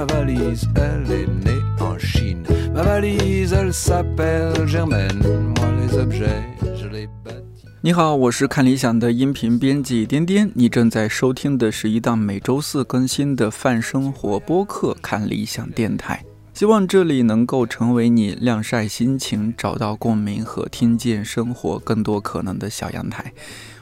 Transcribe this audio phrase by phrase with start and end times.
[0.00, 2.42] ma valise, elle est née en Chine.
[2.72, 5.20] Ma valise, elle s'appelle Germaine,
[5.56, 7.66] moi les objets, je les bâtis.
[7.82, 10.50] 你好，我是看理想的音频编辑颠颠。
[10.54, 16.24] 你正在收听的是一档每周四更新的泛生活播客《看理想电台》。
[16.58, 23.30] 希望这里能够成为你晾晒心情、找到共鸣和听见生活更多可能的小阳台。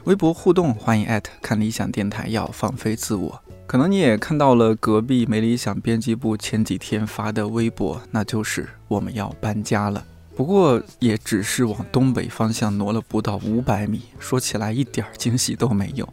[0.03, 3.41] 微博互动，欢迎艾特看理想电台，要放飞自我。
[3.69, 10.03] 可能你也看到了隔壁没理想编辑部前几天发的微博，那就是我们要搬家了。
[10.35, 16.09] 不过也只是往东北方向挪了不到五百米，说起来一点惊喜都没有。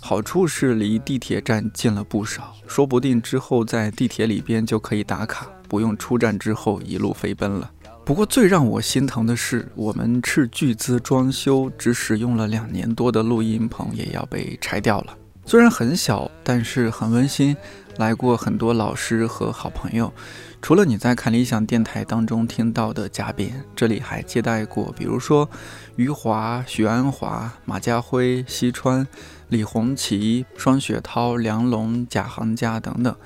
[0.00, 7.70] 好处是离地铁站近了不少，说不定之后在地铁里边就可以打卡，不用出站之后一路飞奔了。
[8.06, 15.14] 不过最让我心疼的是，我们斥巨资装修，只使用了两年多的录音棚也要被拆掉了。
[15.46, 17.56] 虽然很小，但是很温馨。
[17.98, 20.12] 来过很多老师和好朋友，
[20.60, 25.48] 除了你在看理想电台当中听到的嘉宾，这里还接待过，比如说
[25.94, 29.08] 余华、许鞍华、马家辉、西川、
[29.48, 33.16] 李红旗、双雪涛、梁龙、贾行家等等，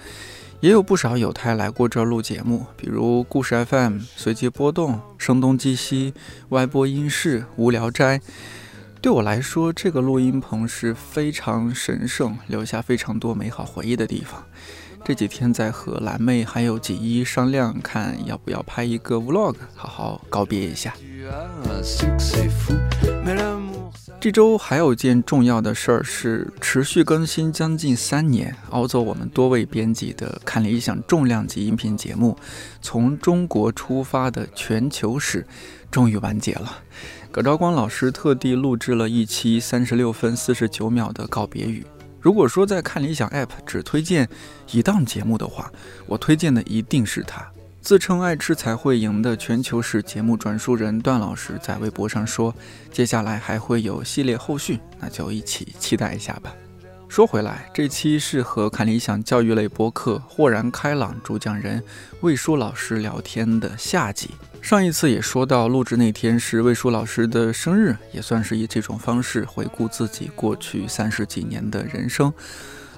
[0.61, 6.15] 也有不少有台来过这儿录节目，比如故事 FM、随机波动、声东击西、
[6.51, 8.21] 歪播音室、无聊斋。
[9.03, 14.45] 对我来说，这个录音棚是非常神圣，留下非常多美好回忆的地方。
[15.03, 20.93] 这几天在和蓝妹还有锦衣商量，看要不要拍一个 vlog，好好告别一下。
[24.21, 32.37] 这周还有件重要的事儿是，持续更新将近三年，熬走我们多位编辑的《看理想》重量级音频节目，
[32.83, 35.47] 从中国出发的全球史，
[35.91, 36.83] 终于完结了。
[37.33, 41.87] 葛昭光老师特地录制了一期三十六分四十九秒的告别语。
[42.21, 44.29] 如果说在看理想 App 只推荐
[44.73, 45.71] 一档节目的话，
[46.07, 47.49] 我推荐的一定是它。
[47.81, 52.53] 自称爱吃才会赢的全球史节目转述人段老师在微博上说，
[52.93, 56.53] 接下来还会有系列后续，那就一起期待一下吧。
[57.11, 61.83] 说回来，这期是和看理想教育类播客豁然开朗主讲人
[62.21, 64.31] 魏舒老师聊天的下集。
[64.63, 72.33] 上一次也说到，录制那天是魏舒老师的生日，也算是以这种方式回顾自己过去三十几年的人生。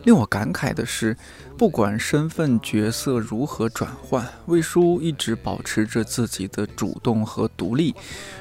[0.04, 1.16] 令我感慨的是，
[1.56, 7.94] 不管身份角色如何转换，魏叔一直保持着自己的主动和独立，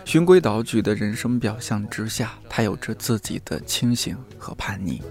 [0.03, 5.01] 循规蹈矩的人生表象之下，他有着自己的清醒和叛逆。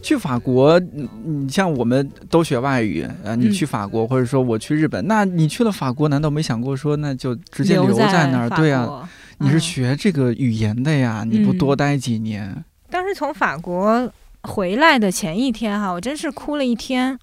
[0.00, 8.50] 去法国，你你像我们都学外语，啊，你嗯去法国，或者说我去日本，那你去了法国，难道没想过说那就直接留留在那儿？
[8.50, 9.08] 对啊，
[9.38, 12.64] 你是嗯学这个语言的呀，你不嗯多待几年？
[12.90, 14.10] 当时从法国
[14.42, 17.18] 回来的前一天哈，我真是哭了一天，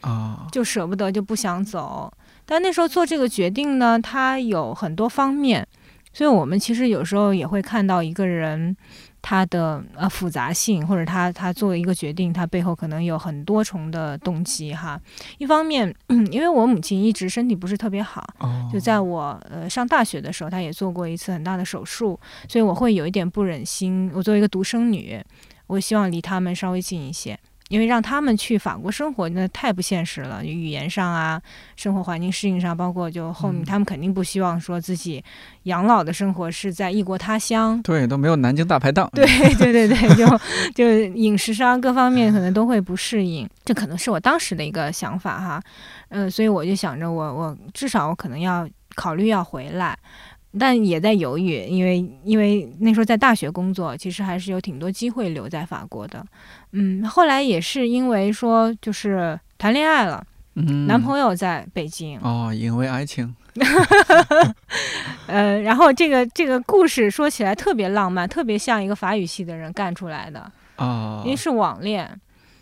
[0.00, 0.46] 啊？
[0.52, 2.12] 就舍不得，就不想走。
[2.46, 5.66] 但那时候做这个决定呢，它有很多方面，
[6.12, 8.76] 所以我们其实有时候也会看到一个人
[9.28, 14.98] 他的呃复杂性，或者他他做一个决定，他背后可能有很多重的动机哈。
[15.36, 15.94] 一方面，
[16.32, 22.18] 因为我母亲一直身体不是特别好，哦，就在我呃上大学的时候，她也做过一次很大的手术，
[22.48, 24.10] 所以我会有一点不忍心。
[24.14, 25.22] 我作为一个独生女，
[25.66, 27.38] 我希望离他们稍微近一些，
[27.68, 31.40] 因为让他们去法国生活那太不现实了，语言上啊，
[31.76, 35.22] 生活环境适应上，包括就后面、嗯他们肯定不希望说自己
[35.64, 37.80] 养老的生活是在异国他乡。
[37.82, 39.10] 对，都没有南京大排档。
[39.14, 40.40] 对对对对，就
[40.74, 45.62] 就饮食上各方面可能都会不适应，这可能是我当时的一个想法哈，
[46.08, 49.96] 呃，所以我就想着我我至少我可能要考虑要回来，
[50.56, 56.24] 但也在犹豫，因为因为那时候在大学工作，其实还是有挺多机会留在法国的，
[56.72, 60.24] 嗯，后来也是因为说就是谈恋爱了，
[60.54, 63.34] 嗯，男朋友在北京，哦，因为爱情。
[65.26, 72.08] 呃，然后这个这个故事说起来特别浪漫，特别像一个法语系的人干出来的，啊，因为是网恋，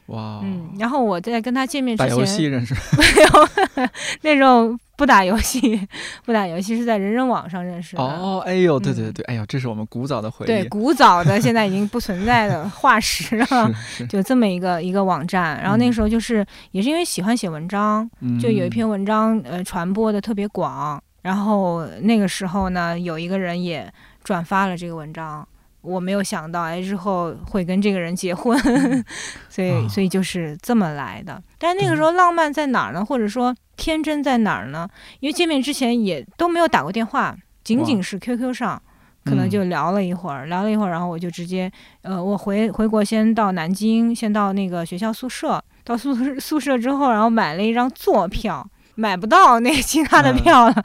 [0.06, 3.88] 哇，嗯，然后我在跟他见面之打游戏前，认识， 没有
[4.23, 5.81] 那时候不打游戏，
[6.25, 8.03] 不打游戏是在人人网上认识的。
[8.03, 15.61] 哦，哎呦，对嗯对对，哎呦，这是我们古早的回忆，对，古早的 现在已经不存在的化石啊，是是，就这么一个一个网站。
[15.61, 18.09] 然后那嗯时候就是也是因为喜欢写文章，
[18.41, 23.93] 就有一篇文章呃传播的特别广，然后那个时候呢，有一个人也
[24.23, 25.47] 转发了这个文章。
[25.87, 28.59] 我没有想到，哎，日后会跟这个人结婚，
[29.49, 31.43] 所以啊所以就是这么来的。
[31.59, 33.05] 但那个时候浪漫在哪儿呢？
[33.05, 34.88] 或者说天真在哪儿呢？
[35.21, 38.83] 因为见面之前也都没有打过电话，仅仅是 QQ 上。
[39.25, 41.69] 可能就聊了一会儿，聊了一会儿，然后我就直接，
[42.03, 50.85] 呃，我回回国先到南京，先到那个学校宿舍，到宿宿舍之后，然后买了一张坐票，买不到那其他的票了，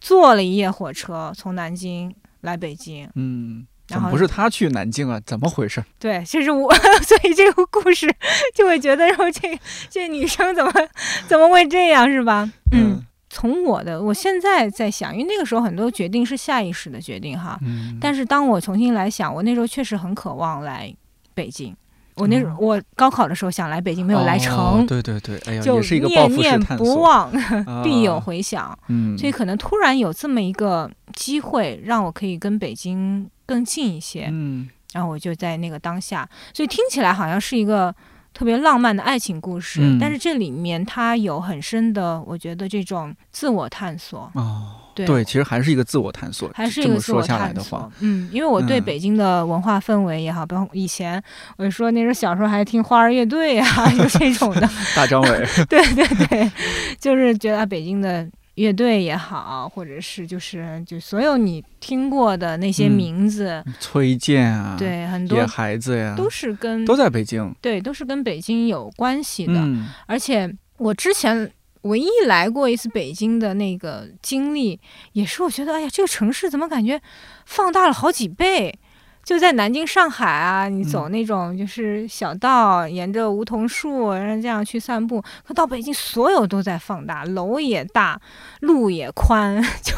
[0.00, 3.08] 坐了一夜火车从南京来北京。
[3.14, 5.20] 嗯，怎么不是他去南京啊？
[5.24, 5.82] 怎么回事？
[5.98, 6.74] 对，其实我，
[7.04, 8.12] 所以这个故事
[8.54, 10.72] 就会觉得说，这这女生怎么
[11.28, 12.50] 怎么会这样，是吧？
[12.72, 13.02] 嗯。
[13.28, 17.58] 从我的，我现在在想，因为那个时候很多决定是下意识的决定哈。
[17.60, 17.98] 嗯。
[18.00, 20.94] 但是当我重新来想，我那时候确实很渴望来
[21.34, 21.76] 北京。
[22.14, 24.86] 我那时候我高考的时候想来北京，没有来成。
[24.86, 27.30] 对对对，哎呀，就念念不忘，
[27.84, 28.78] 必有回响。
[28.88, 29.18] 嗯。
[29.18, 34.28] 所以可能突然有这么一个机会，让我可以跟北京更近一些。
[34.30, 34.68] 嗯。
[34.92, 37.94] 然后我就在那个当下，所以听起来好像是一个。
[38.38, 44.30] 特别浪漫的爱情故事，但是这里面它有很深的，我觉得这种自我探索。
[44.34, 47.90] 哦，对，其实还是一个自我探索，还是一个自我探索。
[48.00, 51.18] 嗯，因为我对北京的文化氛围也好，比如以前
[51.56, 53.66] 我就说那时候小时候还听花儿乐队啊，
[53.96, 54.68] 就这种的。
[54.94, 55.46] 大张伟。
[55.66, 56.52] 对对对，
[57.00, 58.28] 就是觉得北京的。
[58.56, 69.66] 乐队也好，或者是就是就所有你听过的那些名字，崔健啊，对，很多野孩子呀，都是跟都在北京，对，都是跟北京有关系的。
[70.06, 71.50] 而且我之前
[71.82, 74.80] 唯一来过一次北京的那个经历，
[75.12, 77.00] 也是我觉得，哎呀，这个城市怎么感觉
[77.44, 78.78] 放大了好几倍。
[79.26, 85.20] 就在南京、上海啊，你走那种就是小道，沿着梧桐树，然后这样去散步。
[85.44, 88.20] 可到北京，所有都在放大，楼也大，
[88.60, 89.92] 路也宽， 就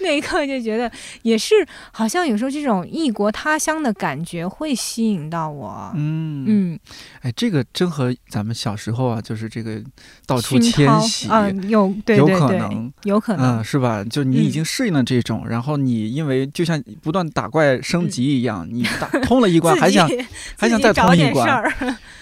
[0.00, 0.92] 那一刻就觉得，
[1.22, 1.54] 也是
[1.90, 5.90] 好像有时候这种异国他乡的感觉会吸引到我。
[5.94, 6.78] 嗯嗯，
[7.22, 9.82] 哎，这个真和咱们小时候啊，就是这个
[10.26, 14.04] 到处迁徙啊，有有可能，有可能，嗯，是吧？
[14.04, 18.49] 就你已经适应了这种，然后你因为就像不断打怪升级一样。
[18.68, 20.08] 你打通了一关， 还想
[20.56, 21.64] 还想再通一关，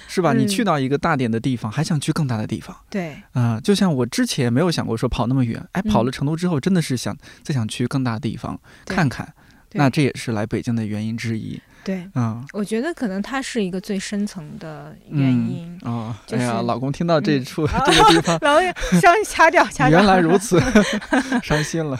[0.08, 0.32] 是吧？
[0.32, 2.76] 你去到一个大点的地方，还想去更大的地方。
[2.88, 9.32] 对，啊，就像我之前没有想过说跑那么远，哎，跑了成都之后，真的是想再想去更大的地方看看。
[9.72, 11.60] 那这也是来北京的原因之一。
[11.84, 16.18] 对，嗯，我觉得可能它是一个最深层的原因啊。
[16.30, 19.98] 哎呀，老公听到这处 这个地方，老公伤掐掉 掐掉。
[19.98, 20.60] 原来如此，
[21.42, 21.98] 伤心了。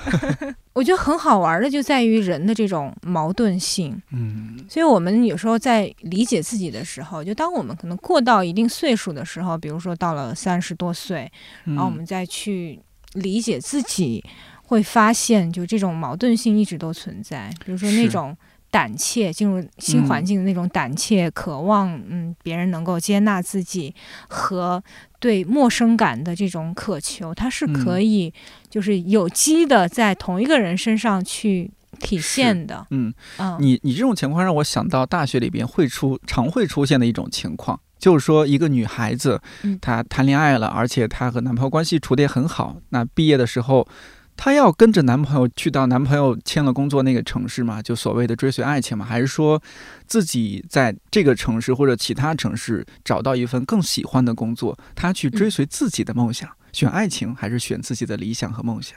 [0.75, 4.01] 我觉得很好玩的就在于人的这种矛盾性。
[4.13, 11.31] 嗯，所以我们有时候在理解自己的时候，就当我们可能过到一定岁数的时候，比如说到了三十多岁，
[11.65, 12.79] 然后我们再去
[13.15, 14.23] 理解自己，
[14.65, 17.51] 会发现就这种矛盾性一直都存在。
[17.65, 18.37] 比如说那种。
[18.70, 23.94] 胆怯进入新环境的那种胆怯，渴望嗯别人能够接纳自己
[24.29, 24.82] 和
[25.19, 28.32] 对陌生感的这种渴求，它是可以
[28.69, 32.87] 就是有机的在同一个人身上去体现的。
[32.91, 33.15] 嗯
[33.59, 39.41] 你你这种情况让我想到大学里边会出常会出现的一种情况，就是说一个女孩子
[39.81, 43.88] 她谈恋爱了，而且她和男朋友关系处得也很好，那毕业的时候。
[44.38, 47.82] 她要跟着男朋友去到男朋友签了工作那个城市嘛？
[47.82, 49.04] 就所谓的追随爱情嘛？
[49.04, 49.61] 还是说
[50.07, 58.97] 自己在这个城市或者其他城市找到一份更喜欢的工作，她去追随自己的梦想，选爱情还是选自己的理想和梦想？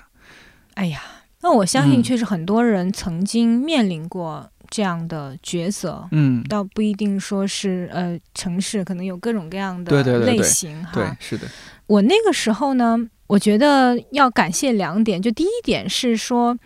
[0.75, 1.01] 哎呀，
[1.41, 6.07] 那我相信确实很多人曾经面临过这样的抉择。
[6.11, 10.91] 嗯，倒不一定说是呃城市，可能有各种各样的类型哈。
[10.93, 11.47] 对，是的。
[11.87, 13.09] 我那个时候呢？
[13.31, 16.57] 我觉得要感谢两点，就第一点是说，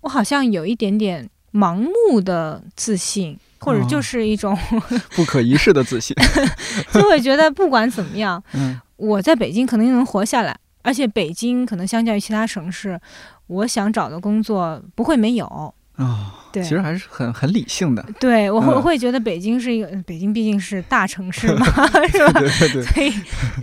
[0.00, 4.56] 我好像有一点点盲目的自信，或者就是一种
[5.14, 6.16] 不可一世的自信，
[6.94, 8.42] 就会觉得不管怎么样，
[8.96, 12.98] 我在北京可能能活下来，而且北京可能相较于其他城市，
[13.46, 15.74] 我想找的工作不会没有。
[15.96, 18.04] 啊，对，其实还是很很理性的。
[18.18, 21.66] 对，我会会觉得北京是一个，北京毕竟是大城市嘛，
[22.10, 22.40] 是吧？
[22.40, 22.82] 对对对。
[22.82, 23.12] 所以，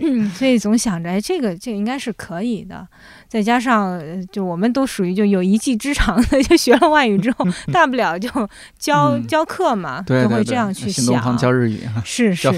[0.00, 2.86] 嗯，所以总想着，哎，这个这个应该是可以的。
[3.28, 4.00] 再加上，
[4.32, 8.30] 就我们都属于就有一技之长的， 就学了外语之后， 大不了就
[8.78, 11.36] 教教课嘛，就会这样去想。
[11.36, 12.50] 教日语，是是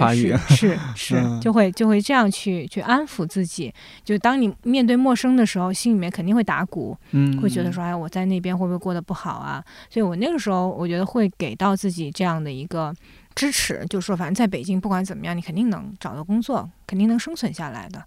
[0.49, 3.73] 是是，就会就会这样去去安抚自己。
[4.05, 9.63] 就当你面对陌生的时候，心里面肯定会打鼓，嗯，会觉得说，哎，我在那边会不会过得不好啊？
[9.91, 12.95] 所以我那个时候，我觉得会给到自己这样的一个
[13.35, 18.05] 支持，就是说，反正在北京不管怎么样，你肯定能找到工作，肯定能生存下来的。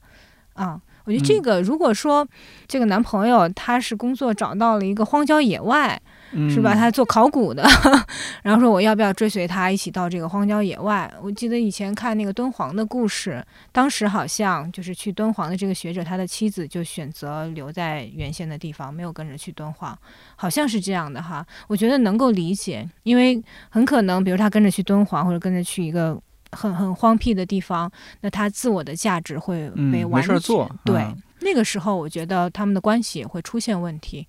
[0.54, 0.80] 啊。
[1.06, 2.26] 我觉得这个，如果说
[2.66, 6.02] 这个男朋友他是工作找到了一个荒郊野外，
[6.50, 6.74] 是吧？
[6.74, 7.64] 他做考古的，
[8.44, 11.12] 然后说我要不要追随他一起到这个荒郊野外？
[11.22, 19.98] 我记得以前看那个敦煌的故事，当时好像就是去敦煌的这个学者，他的妻子就选择留在原先的地方，没有跟着去敦煌，
[20.36, 21.46] 好像是这样的哈。
[21.68, 26.20] 我觉得能够理解，因为很可能，比如他跟着去敦煌，或者跟着去一个。
[26.56, 30.40] 很很荒僻的地方，那他自我的价值会被完全
[30.86, 31.04] 对。
[31.42, 34.28] 那个时候，我觉得他们的关系也会出现问题，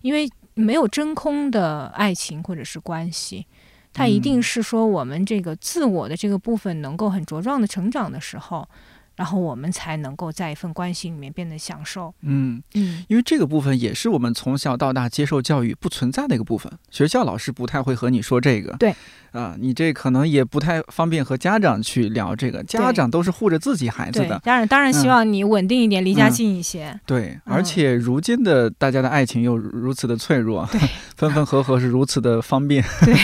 [0.00, 3.46] 因为没有真空的爱情或者是关系，
[3.92, 8.68] 它一定是说我们这个自我的这个部分能够很茁壮的成长的时候。
[9.16, 12.12] 然后我们才能够在一份关系里面变得享受。
[12.22, 16.72] 嗯嗯，因为这个部分也是我们从小到大接受教育不存在的一个部分。
[16.90, 18.76] 学校老师不太会和你说这个。
[18.78, 18.94] 对。
[19.32, 22.62] 啊，你这可能也不太方便和家长去聊这个。
[22.62, 24.38] 家长都是护着自己孩子的。
[24.44, 26.96] 家长当然希望你稳定一点，离家近一些。
[27.04, 27.36] 对。
[27.42, 30.64] 而且如今的大家的爱情又如此的脆弱。
[30.70, 30.80] 对。
[31.16, 32.84] 分分合合是如此的方便。
[33.04, 33.14] 对。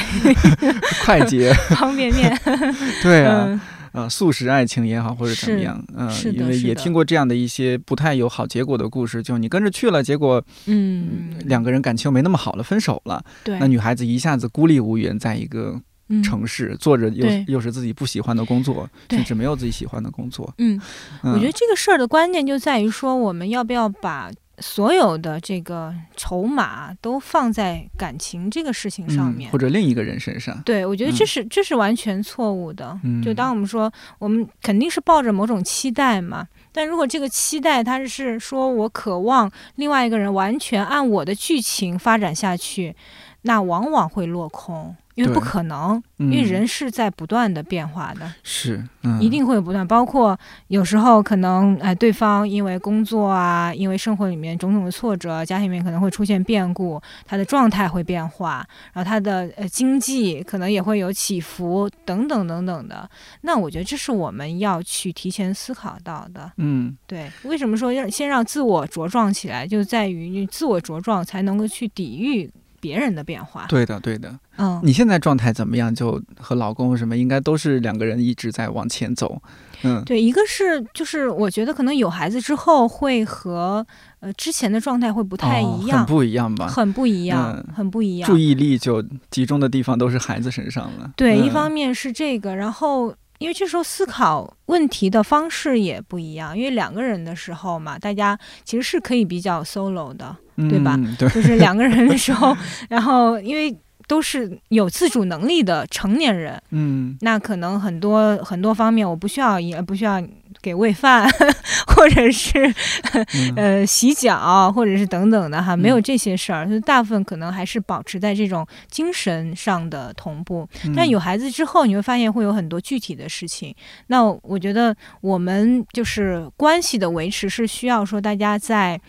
[1.06, 1.54] 快捷。
[1.76, 2.37] 方便面。
[3.04, 3.61] 对啊。
[3.92, 13.25] 啊，素食爱情也好，或者怎么样，嗯，因为也听过这样的一些不太有好结果的故事，就你跟着去了，结果，嗯，两个人感情没那么好了，分手了。
[13.42, 15.80] 对，那女孩子一下子孤立无援，在一个
[16.23, 20.52] 城市做着又又是自己不喜欢的工作，甚至没有自己喜欢的工作。
[20.59, 20.80] 嗯，
[21.23, 24.30] 我觉得这个事儿的关键就在于说，我们要不要把。
[24.61, 30.61] 所有的这个筹码都放在感情这个事情上面，或者另一个人身上。
[30.64, 32.99] 对，我觉得这是这是完全错误的。
[33.25, 36.47] 就当我们说，我们肯定是抱着某种期待嘛。
[36.73, 42.95] 但如果这个期待，它是说我渴望另外一个人完全按我的剧情发展下去，
[43.43, 44.95] 那往往会落空。
[45.20, 48.82] 因为不可能，因为人是在不断的变化的，是，
[49.20, 49.86] 一定会有不断。
[49.86, 63.08] 包括有时候可能，哎，对方因为工作啊，因为生活里面种种的挫折，家庭里面可能会出现变故，他的状态会变化，然后他的呃经济可能也会有起伏，等等等等的。
[63.42, 66.50] 那我觉得这是我们要去提前思考到的。
[66.56, 67.30] 嗯，对。
[67.44, 69.66] 为什么说要先让自我茁壮起来？
[69.66, 72.50] 就在于你自我茁壮才能够去抵御。
[72.80, 74.34] 别人的变化，对的，对的。
[74.56, 75.94] 嗯，你现在状态怎么样？
[75.94, 79.40] 就和老公什么，应该都是两个人一直在往前走。
[79.82, 83.87] 嗯，对，一个是就是我觉得可能有孩子之后会和
[84.20, 86.66] 呃之前的状态会不太一样，很不一样吧？
[86.66, 88.28] 很不一样，很不一样。
[88.28, 91.12] 注意力就集中的地方都是孩子身上了。
[91.16, 93.14] 对，一方面是这个，然后。
[93.40, 100.37] 因为这时候思考问题的方式也不一样，因为两个人的时候嘛，大家其实是可以比较 solo 的，
[100.68, 100.94] 对吧？
[101.18, 102.54] 对，就是 两个人的时候，
[102.90, 103.75] 然后因为
[104.06, 110.23] 都是有自主能力的成年人，嗯，那可能很多很多方面我不需要也不需要。
[110.62, 111.29] 给喂饭，
[111.88, 112.73] 或者是
[113.57, 120.69] 呃洗脚，或者是等等的哈，没有这些事儿，就大部分可能还是保持在这种精神上的同步。
[120.95, 123.75] 但有孩子之后，你会发现会有很多具体的事情。
[124.09, 129.00] 那我觉得我们就是关系的维持是需要说大家在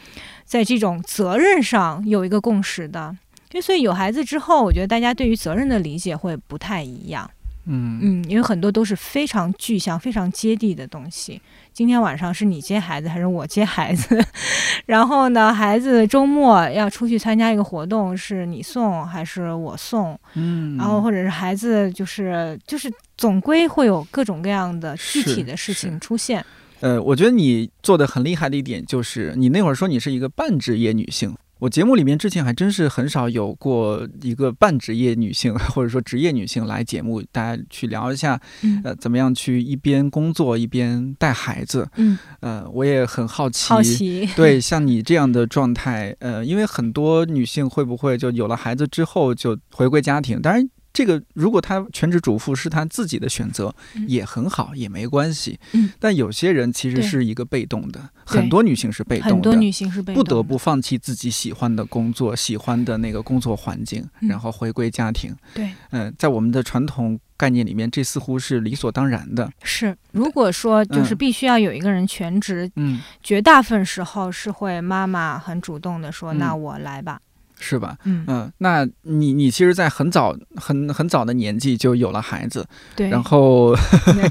[0.46, 3.15] 在这种责任上有一个共识的。
[3.62, 7.29] 所以有孩子之后，我觉得大家对于责任的理解会不太一样。
[7.71, 11.41] 嗯嗯，因为很多都是非常具象、非常接地的东西。
[11.71, 14.21] 今天晚上是你接孩子还是我接孩子？
[14.85, 20.19] 然后呢，孩子周末要出去参加一个活动，是你送还是我送？
[20.33, 26.45] 嗯，然后或者是孩子就是就是总归会有各种各样的具体的事情出现。
[26.81, 31.33] 呃，我觉得你做的很厉害的一点就是，你那会儿说你是一个半职业女性。
[31.61, 38.41] 我节目里面之前还真是很少有过一个半职业女性 或者说职业女性来节目，大家去聊一下，
[38.83, 41.87] 呃，怎么样去一边工作一边带孩子。
[41.97, 50.41] 嗯，呃，我也很好奇，好奇，对，像你这样的状态，呃，因为很多女性会不会就有了孩子之后就回归家庭？
[50.41, 50.67] 当然。
[50.93, 53.74] 这个如果他全职主妇是他自己的选择，
[54.07, 55.60] 也很好，也没关系。
[55.71, 65.33] 嗯，但有些人其实是一个被动的，很多女性是被动的，很多女性是被动，不得不放弃自己喜欢的工作、喜欢的那个工作环境，然后回归家庭。
[65.53, 69.50] 对，嗯，在我们的传统概念里面，这似乎是理所当然的。
[69.63, 77.21] 是，如果说就是必须要有一个人全职，嗯，绝大部分时候是会妈妈很主动的说：“那我来吧。”
[77.61, 77.95] 是吧？
[78.05, 83.75] 嗯嗯，那你你其实，在很早很很早的年纪就有了孩子，对，然后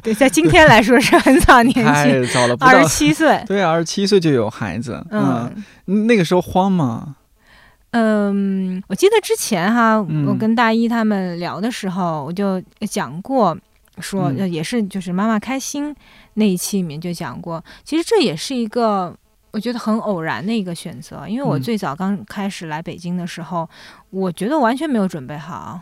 [0.03, 5.65] 对，在今天来说是很早年纪， 太早了，二十七岁，对，二十七岁就有孩子，嗯，
[6.07, 7.15] 那个时候慌吗？
[7.93, 12.61] 嗯，我记得之前哈，我跟大一他们聊的时候，我就
[12.91, 13.57] 讲过，
[14.01, 15.95] 说，也是就是妈妈开心
[16.35, 19.17] 那一期里面就讲过，其实这也是一个。
[19.53, 21.63] 我觉得很偶然的一个选择，因为我嗯。
[21.63, 23.69] 最早刚开始来北京的时候，
[24.11, 25.81] 我觉得完全没有准备好，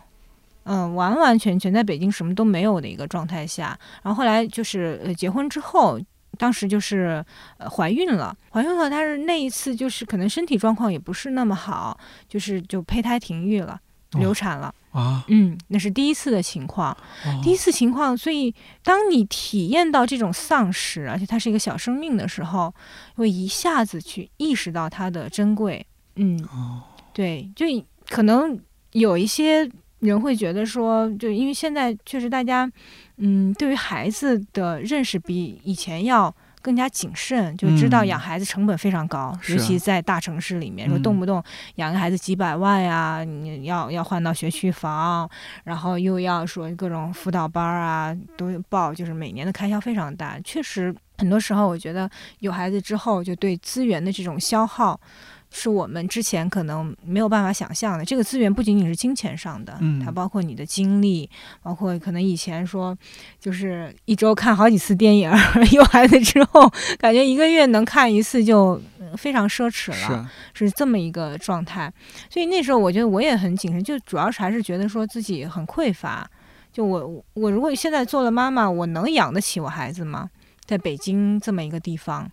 [0.65, 6.01] 嗯，完完全全在北京什么都没有的一个状态下，然后后来就是呃结婚之后，
[6.37, 7.25] 当时就是
[7.59, 11.99] 呃怀孕了，怀孕了，但是那一次就是可能身体状况也不是那么好，
[12.29, 13.81] 就是就胚胎停育了，
[14.13, 14.19] 哦。
[14.21, 16.93] 流产了，啊，嗯，那是第一次的情况，
[17.25, 17.41] 哦。
[17.43, 22.75] 第一次情况，所以当你体验到这种丧失，而且它是一个小生命的时候，
[23.15, 25.87] 会一下子去意识到它的珍贵，
[26.17, 27.67] 嗯，哦，对，就
[28.09, 28.59] 可能
[28.93, 32.71] 有一些人会觉得说，就因为现在确实大家，
[33.17, 36.35] 嗯，对于孩子的认识比以前要
[36.69, 38.09] 更加谨慎，就知道嗯。
[38.09, 41.03] 养孩子成本非常高，尤其在大城市里面，说嗯。
[41.03, 41.43] 动不动
[41.77, 45.27] 养个孩子几百万呀，你要要换到学区房，
[45.65, 50.95] 然后又要说各种辅导班啊都报，就是每年的开销非常大，确实。
[51.21, 52.09] 很多时候，我觉得
[52.41, 55.01] 有孩子之后，就对资源的这种消耗，
[55.51, 58.05] 是我们之前可能没有办法想象的。
[58.05, 61.29] 这个资源不仅仅是金钱上的，嗯它包括你的精力，
[61.63, 62.97] 包括可能以前说
[63.41, 65.39] 就是一周看好几次电影儿，
[65.73, 71.93] 有孩子之后，感觉一个月能看一次就呃非常奢侈了，是这么一个状态。
[72.29, 76.29] 所以那时候我觉得我也很谨慎，就主要是还是觉得说自己很匮乏。
[76.71, 80.29] 就我我如果现在做了妈妈，我能养得起我孩子吗？
[80.65, 82.31] 在北京这么一个地方，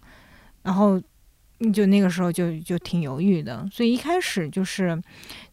[0.61, 1.03] 然后嗯
[1.73, 5.01] 就那个时候就就挺犹豫的，所以一开始就是，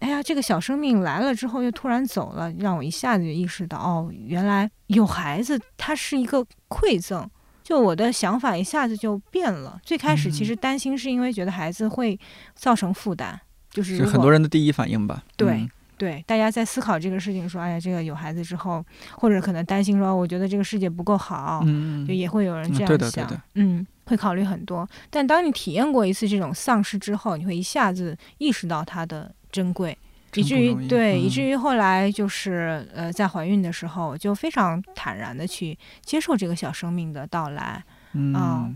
[0.01, 7.29] 哎呀，这个小生命来了之后又突然走了，让我一下子就意识到，哦，原来有孩子它是一个馈赠。
[7.63, 9.81] 就我的想法一下子就变了。
[9.85, 12.19] 最开始其实担心是因为觉得孩子会
[12.57, 13.39] 造成负担，
[13.71, 15.23] 就是是很多人的第一反应吧？
[15.37, 18.85] 对嗯对，大家在思考这个事情，说，哎呀，这个有孩子之后，
[19.17, 24.89] 或者可能担心说，我觉得这个世界不够好，嗯，就也会有人嗯这样想，对的对的嗯，会考虑很多。
[25.11, 29.97] 但当你体验过一次这种丧失之后，你会一下子意识到它的珍贵，
[30.35, 37.85] 以至于对，以嗯至于后来就是呃，在怀孕的时候，就非常坦然的去接受这个小生命的到来。
[38.13, 38.35] 嗯。
[38.35, 38.73] 哦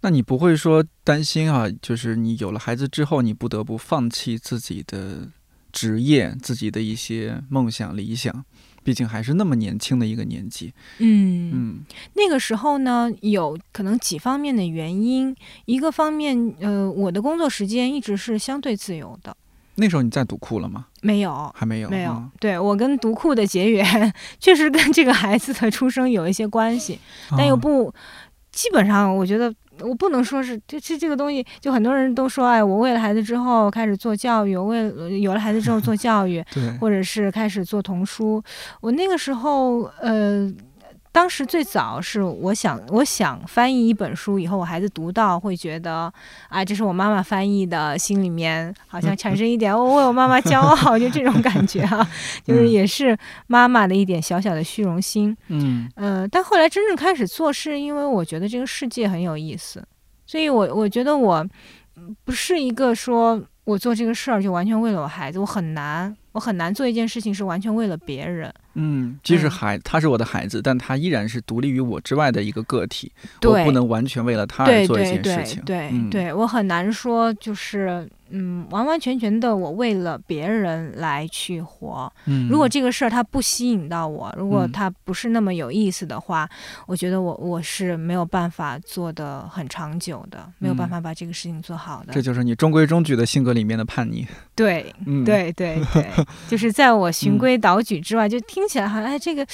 [0.00, 1.66] 那你不会说担心啊？
[1.82, 5.28] 就是你有了孩子之后，你不得不放弃自己的
[5.70, 8.42] 职业、自己的一些梦想、理想，
[8.82, 10.72] 毕竟还是那么年轻的一个年纪。
[10.98, 11.80] 嗯嗯
[12.14, 15.34] 那个时候呢，有可能几方面的原因。
[15.66, 19.36] 一个方面，呃，我的工作时间一直是相对自由的，
[19.76, 20.86] 那时候你在读库了吗？
[21.02, 21.52] 没有。
[21.54, 26.98] 还没有，没有嗯，对我跟读库的结缘， 确实跟这个孩子的出生有一些关系，
[27.36, 27.94] 但又哦不，
[28.50, 38.42] 基本上我觉得我不能说是这这这个东西，就很多人都说，哎，我为了孩子之后开始做教育，我为了有了孩子之后做 教育，对，或者是开始做童书。
[38.80, 40.50] 我那个时候，呃，
[41.12, 46.12] 当时最早是我想，我想翻译一本书，以后我孩子读到会觉得，
[46.48, 52.08] 啊，这是我妈妈翻译的，心里面好像产生一点，我，为我妈妈骄傲，就这种感觉啊，
[52.46, 53.16] 就是也是
[53.48, 55.36] 妈妈的一点小小的虚荣心。
[55.48, 59.84] 嗯呃，但后来真正开始做，是因为我觉得这个世界很有意思，
[60.26, 61.44] 所以我我觉得我
[61.96, 68.52] 嗯不是一个说我做这个事儿就完全为了我孩子，我很难，我很难做一件事情是完全为了别人。
[68.74, 73.10] 嗯，即使嗯孩他是我的孩子，但他依然是独立于我之外的一个个体，
[73.42, 75.62] 我对不能完全为了他而对做一件事情。
[75.64, 82.10] 对嗯对，我很难说就是嗯完完全全的我为了别人来去活。
[82.26, 86.48] 嗯，如果这个事儿它不吸引到我，如果嗯它不是那么有意思的话，
[86.86, 92.12] 我觉得我我是没有办法做的很长久的，没有办嗯法把这个事情做好的。
[92.12, 94.24] 这就是你中规中矩的性格里面的叛逆。
[94.54, 96.06] 对嗯，，对对对，
[96.46, 99.46] 就是在我循规蹈矩之外，就听起来好像哎这个。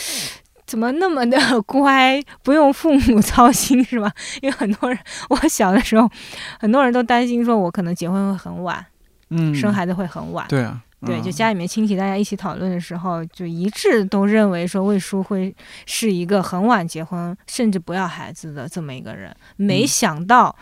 [0.67, 4.13] 怎么那么的乖，不用父母操心是吧？
[4.43, 6.11] 因为很多人，我小的时候，
[6.59, 8.85] 很多人都担心说我可能结婚会很晚，
[9.31, 10.45] 嗯，生孩子会很晚。
[10.49, 15.55] 对啊，对，嗯就家里面亲戚大家一起讨论的时候，就一致都认为说魏叔会
[15.87, 19.33] 是一个很晚结婚，甚至不要孩子的这么一个人。
[19.55, 20.57] 没嗯想到，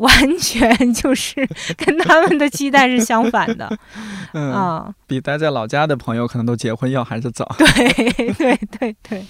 [0.00, 3.70] 完全就是 跟他们的期待是相反的
[4.34, 4.94] 嗯，啊！
[5.06, 7.44] 比待在老家的朋友可能都结婚要孩子早。
[7.56, 9.24] 对对对对，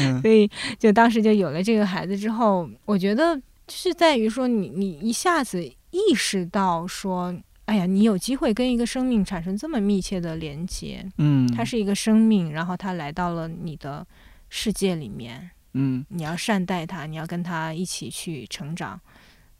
[0.00, 7.34] 嗯所以就当时就有了这个孩子之后，我觉得是在于说你你一下子意识到说。
[7.64, 14.04] 哎呀，你有机会跟一个生命产生这么密切的连接，嗯，它是一个生命，然后它来到了你的
[14.50, 19.00] 世界里面，嗯，你要善待它，你要跟它一起去成长，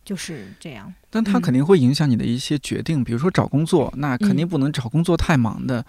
[0.05, 0.93] 就是这样。
[1.11, 5.85] 但它嗯肯定会影响你的一些决定，比如说找工作，那肯定嗯不能找工作太忙的，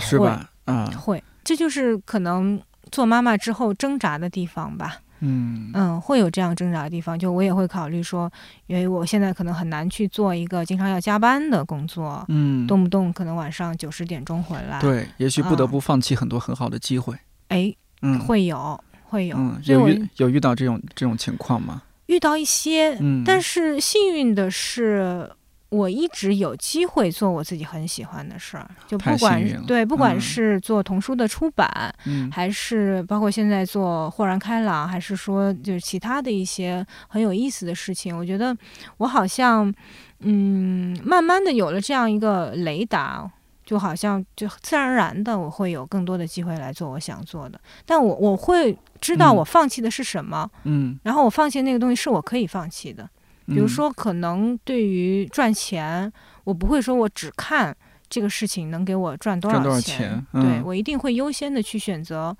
[0.00, 0.50] 是吧？
[0.64, 2.60] 啊，会，这就是可能
[2.92, 4.98] 做妈妈之后挣扎的地方吧。
[5.20, 8.30] 嗯嗯，会有这样挣扎的地方，就我也会考虑说，
[8.68, 17.16] 因为我现在可能很难去做一个经常要加班的工作，嗯，动不动可能晚上九十点钟回来。，对，也许不得啊不放弃很多很好的机会。
[17.48, 19.60] 哎，嗯，会有会有，嗯，
[20.18, 21.82] 有遇到这种这种情况吗？
[22.08, 25.30] 遇到一些，嗯，但是幸运的是，
[25.70, 30.20] 我一直有机会做我自己很喜欢的事儿，就不管对，不管嗯。
[30.20, 32.30] 是做童书的出版，嗯。
[32.32, 38.56] 还是包括现在做豁然开朗，还是说就是其他的一些很有意思的事情，我觉得
[38.96, 39.72] 我好像
[40.20, 43.30] 嗯，慢慢的有了这样一个雷达。
[43.68, 49.36] 就好像就自然而然的，我会有更多的机会来做我想做的，但我我会知道嗯。
[49.36, 53.06] 我放弃的是什么，嗯，然后我放弃那个东西是我可以放弃的。
[53.44, 56.10] 比如嗯，说，可能对于赚钱，
[56.44, 57.76] 我不会说我只看
[58.08, 60.62] 这个事情能给我赚多少钱，钱对嗯。
[60.64, 62.34] 我一定会优先的去选择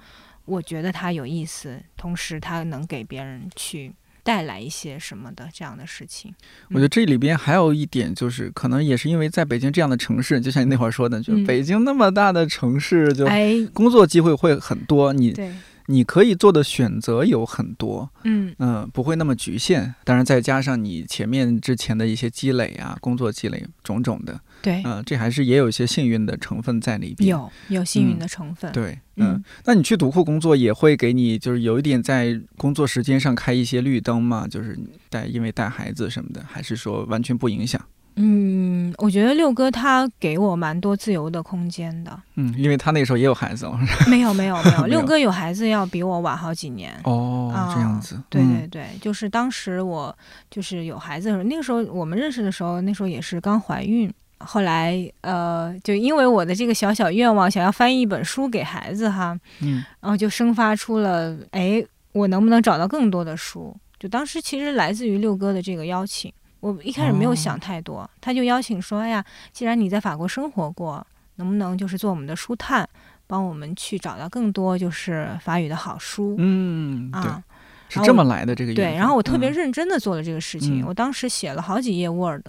[0.46, 3.92] 我觉得它有意思，同时它能给别人去
[4.28, 6.30] 带来一些什么的这样的事情。
[6.68, 11.46] 我觉得这里边还有一点，就是可能也是因为在北京这样的城市，就像你那会儿说的，就嗯。
[11.46, 15.50] 北京那么大的城市，就哎，工作机会会很多，你对，
[15.86, 19.94] 你可以做的选择有很多，嗯，嗯、不会那么局限。
[20.04, 27.28] 当然，再加上你前面之前的一些积累啊，工作积累种种的，对，嗯、这还是也有一些幸运的成分在里边。
[27.30, 28.70] 有有幸运嗯的成分。
[28.72, 34.46] 对，嗯嗯，那你去读库工作也会给你，就是有一点在工作时间上开一些绿灯吗？
[34.48, 37.80] 就是带因为带孩子什么的，还是说完全不影响？
[38.20, 42.20] 嗯，我觉得六哥他给我蛮多自由的空间的。
[42.34, 43.78] 嗯，因为他那时候也有孩子了。
[44.10, 46.92] 没有没有 没有，六哥有孩子要比我晚好几年。
[47.04, 48.20] 哦，这样子。
[48.28, 50.12] 对嗯对对，就是当时我
[50.50, 54.12] 就是有孩子的时候，那个时候我们认识的时候，那时候也是刚怀孕。
[54.40, 63.76] 后来呃，就因为我的这个小小愿望，想要翻译一本书给孩子哈，嗯然后就生发出了，哎，我能不能找到更多的书？
[63.98, 71.04] 就当时其实来自于六哥的这个邀请，我一开始没有哦想太多，他就邀请说，哎呀，既然你在法国生活过，
[71.36, 72.88] 能不能就是做我们的书探，
[73.26, 77.42] 帮我们去找到更多就是法语的好书、嗯，啊？
[77.90, 82.46] 是这么来的这个缘对，然后我特别嗯认真的做了这个事情，嗯我当时写了好几页 Word，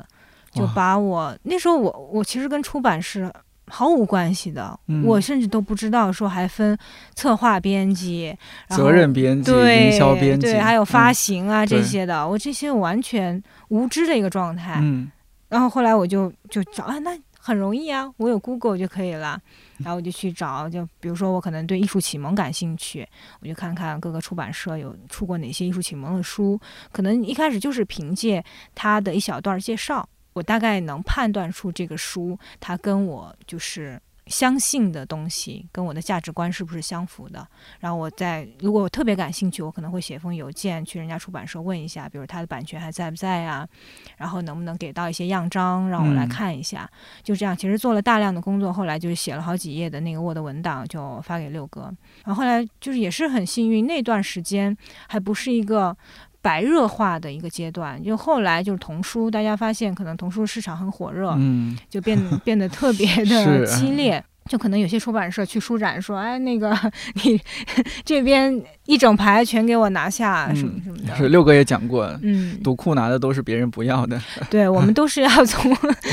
[0.51, 3.31] 就把我那时候我我其实跟出版是
[3.67, 6.77] 毫无关系的，嗯我甚至都不知道说还分
[7.13, 8.35] 策划编辑、
[8.67, 14.79] 然后责任编辑、对营销编辑，对，还有发嗯行啊、这些的，我这些完全无知的一个状态。
[14.81, 15.11] 嗯
[15.49, 19.39] 然后后来我就就找啊，那很容易啊，我有 Google 就可以了。
[19.79, 23.07] 然后我就去找，就比如说我可能对艺术启蒙感兴趣，
[23.41, 26.59] 我就看看各个出版社有出过哪些艺术启蒙的书。
[26.91, 28.43] 可能一开始就是凭借
[28.75, 30.07] 他的一小段介绍，
[30.39, 37.45] 我大概能判断出这个书它跟我就是相信的东西，跟我的价值观是不是相符的。
[37.79, 43.67] 然后我在如果我特别感兴趣，我可能会写封邮件去人家出版社问一下，比如它的版权还在不在啊，
[44.15, 46.89] 然后能不能给到一些样章让我来嗯看一下。
[47.21, 51.93] 就这样，其实做了大量的工作，后来就是写了好几页的那个 Word 文档，就发给六哥。
[52.23, 54.77] 然后后来就是也是很幸运，那段时间
[55.09, 55.97] 还不是一个。
[56.41, 64.23] 白热化的一个阶段，就后来就是童书，大家发现可能童书市场很火热，嗯就变 变得特别的激烈。
[64.45, 66.75] 就可能有些出版社去书展说，哎，那个
[67.23, 67.39] 你
[68.03, 68.51] 这边
[68.89, 71.15] 一整排全给我拿下，什么嗯什么的。
[71.15, 75.71] 是六哥也讲过，嗯，赌库拿的都是别人不要的，对，我们 都是要从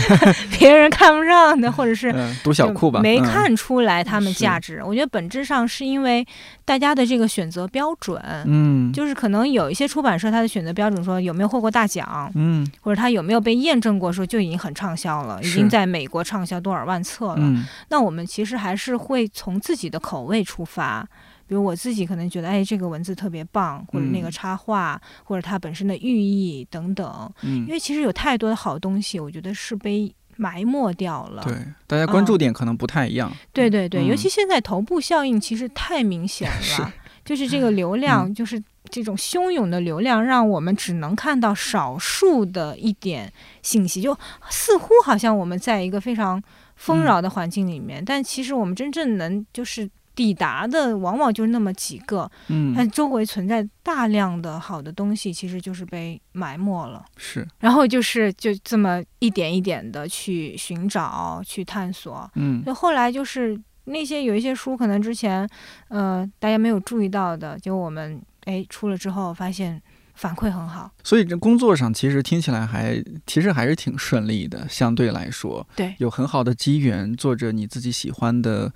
[0.58, 4.82] 别人看不上的，或者是嗯，读小库吧，没嗯看出来他们价值。
[4.84, 6.26] 我觉得本质上是因为
[6.66, 17.36] 大家的这个选择标准，嗯，就是可能有一些出版社它的选择标准说有没有获过大奖，嗯或者他有没有被验证过，说就已经很畅销了，已经在美国畅销多少万册了。
[17.38, 21.08] 嗯那我们其实还是会从自己的口味出发。
[21.48, 27.32] 比如我自己可能觉得，哎，这个文字特别棒，或者那个嗯插画，或者它本身的寓意等等。
[27.42, 31.44] 因嗯，为其实有太多的好东西，我觉得是被埋没掉了。
[31.44, 31.54] 对，
[31.86, 36.92] 大家关嗯注点可能不太一样，对对对，嗯尤其现在头部效应其实太明显是了，
[37.24, 43.32] 就是这个流量，就是这种汹涌的流量，让我们只能看到少数的一点
[43.62, 44.12] 信息，就
[44.50, 46.42] 似乎好像我们在一个非常
[46.74, 49.88] 丰饶的环境里面，但其实我们真正能就是。
[50.16, 57.04] 抵达的往往就是那么几个，嗯，但周围存在大量的好的东西，其实就是被埋没了。
[57.16, 62.64] 是，然后就是就这么一点一点的去寻找、去探索，嗯。
[62.64, 65.48] 就后来就是那些有一些书，可能之前
[65.88, 69.80] 呃大家没有注意到的，结果我们哎出了之后发现
[70.16, 70.90] 反馈很好。
[71.04, 78.72] 所以这工作上其实听起来还其实还是挺顺利的，相对来说，对，有很好的机缘，做着你自己喜欢的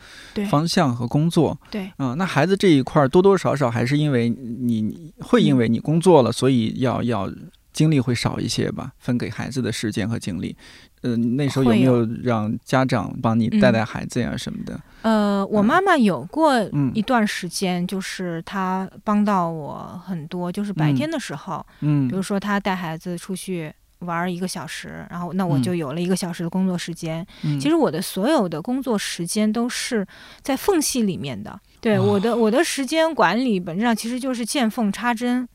[0.49, 1.59] 方向和工作。
[1.71, 7.29] 对，嗯，那孩子这一块儿多多少少还是因为你会因为你工作了，所以要要
[7.73, 10.57] 精力会少一些吧，分给孩子的时间和精力。
[11.03, 14.79] 嗯、那时候有没有让家长帮你带带孩子呀什么的？
[15.03, 23.73] 呃，我妈妈有过嗯一段时间，就是她帮到我很多，就是白天的时候，嗯比如说她带孩子出去。
[24.01, 27.23] 玩儿一个小时，然后那我嗯就有了一个小时的工作时间。
[27.43, 30.07] 嗯，其实我的所有的工作时间都是
[30.41, 31.61] 在缝隙里面的。
[31.83, 35.47] 对哦我的我的时间管理本质上其实就是见缝插针。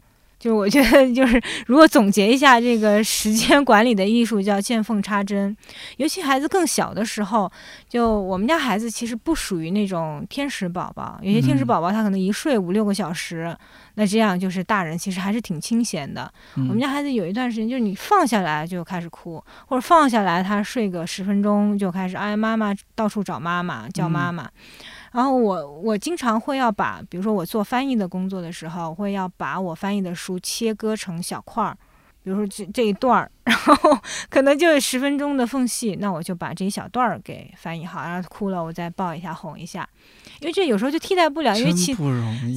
[0.45, 5.57] 就是我觉得，就是如果总结一下这个时间管理的艺术，叫见缝插针。
[5.97, 7.51] 尤其孩子更小的时候，
[7.89, 13.57] 就我们家孩子其实不属于那种天使宝宝，有些天使嗯宝宝他可能一睡五六个小时，
[13.95, 16.31] 那这样就是大人其实还是挺清闲的。
[16.57, 24.47] 我我们家孩子有一段时间，就是你放下来就开始哭，或者放下来他睡个十分钟就开始哎妈妈到处找妈妈叫妈妈。
[25.15, 31.77] 然后我我经常会要把，比如说我做翻译的工作的时候，会要把我翻译的书切割成小块儿，
[32.21, 33.97] 比如说这这一段儿， 然后
[34.29, 39.87] 可能就十分钟的缝隙，那我就把这一小段儿给翻译好，然后哭了我再抱一下哄一下，
[40.41, 41.95] 因为这有时候就替代不了，因为其。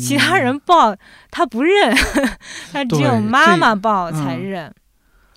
[0.01, 0.97] 其他人抱
[1.31, 1.95] 他不认，
[2.73, 4.75] 他只有妈妈抱才嗯认，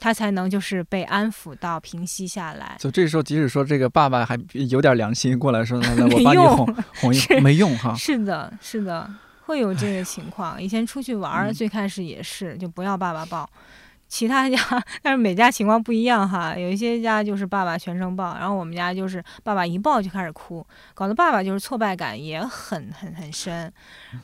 [0.02, 2.76] 他才能就是被安抚到平息下来。
[2.80, 7.94] 就这时候，即使说这个爸爸还有点良心，过来说：“来来，我帮你哄哄一哄，没用哈。
[7.96, 9.08] 是的，是的，
[9.46, 10.62] 会有这个情况。
[10.62, 13.48] 以前出去玩最开始也是，就不要爸爸抱。
[14.12, 14.58] 其他家，
[15.02, 16.54] 但是每家情况不一样哈。
[16.58, 23.72] 有一些家就是爸爸全程抱，然后我们家就是爸爸一抱就开始哭，搞得爸爸就是挫败感也很很很深，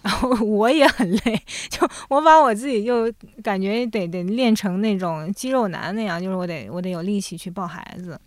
[0.02, 3.10] 然后我也很累，就我把我自己就
[3.42, 8.20] 感觉得得练成那种肌肉男那样，就是我得我得有力气去抱孩子。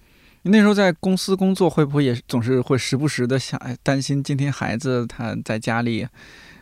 [0.43, 6.09] 你那时候在公司工作，会不会也总是会时不时的想，哎，担心今天孩子他在家里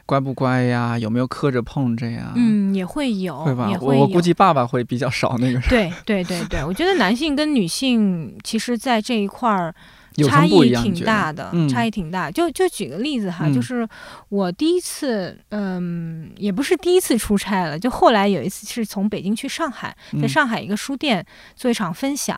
[0.09, 0.99] 乖不乖呀？
[0.99, 3.69] 有没有磕着碰着呀？，嗯，也会有，会吧？
[3.69, 3.95] 也会。
[3.95, 9.75] 我我估计爸爸会比较少那个对对对对，我觉得男性跟女性其实，在这一块儿
[10.27, 10.47] 差？
[10.47, 12.31] 异挺大的，嗯差异挺大。
[12.31, 13.87] 就就举个例子哈，嗯就是
[14.31, 21.23] 我第一次，嗯，也不是第一次出差了，就后来有一次是从北京去上海，在嗯上海一个书店
[21.55, 22.35] 做一场分享。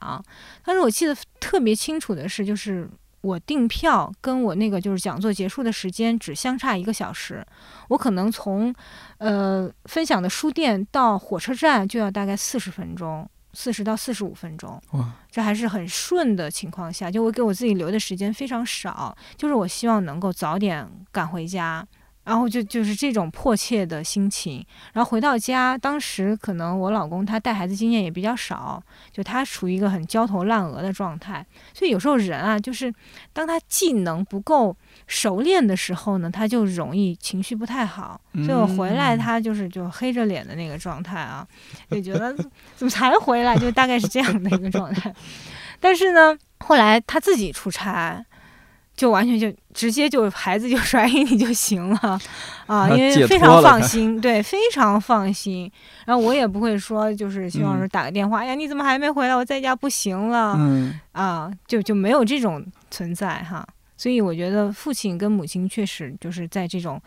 [0.64, 2.90] 但是我记得特别清楚的是，就是
[3.22, 7.44] 我订票跟我那个就是讲座结束的时间只相差一个小时，
[7.88, 8.74] 我可能从
[9.18, 14.80] 呃分享的书店到火车站就要大概四十分钟，四十到四十五分钟。
[14.92, 21.86] 哇，这还是很顺的情况下，就我给我自己留的时间非常少，就是我希望能够早点赶回家，
[22.30, 24.64] 然后就就是这种迫切的心情。
[24.92, 32.94] 然后回到家，当时可能我老公他带孩子经验也比较少，就他处于一个很焦头烂额的状态，所以有时候人啊，就是
[33.32, 34.76] 当他技能不够
[35.08, 38.20] 熟练的时候呢，他就容易情绪不太好。
[38.46, 41.44] 所以我回来，嗯他就是就黑着脸的那个状态啊，
[41.90, 42.32] 就觉得
[42.76, 45.12] 怎么才回来，就大概是这样的一个状态。
[45.82, 48.24] 但是呢，后来他自己出差，
[49.00, 52.20] 就完全就直接就孩子就甩给你就行了
[52.66, 55.72] 啊，因为非常放心，对，非常放心。
[56.04, 59.34] 然后我也不会说，就是希望说嗯打个电话，哎呀，你怎么还没回来？
[59.34, 60.54] 我在家不行了。
[60.58, 63.66] 嗯，啊，就就没有这种存在哈。
[63.96, 67.00] 所以我觉得父亲跟母亲确实就是在这种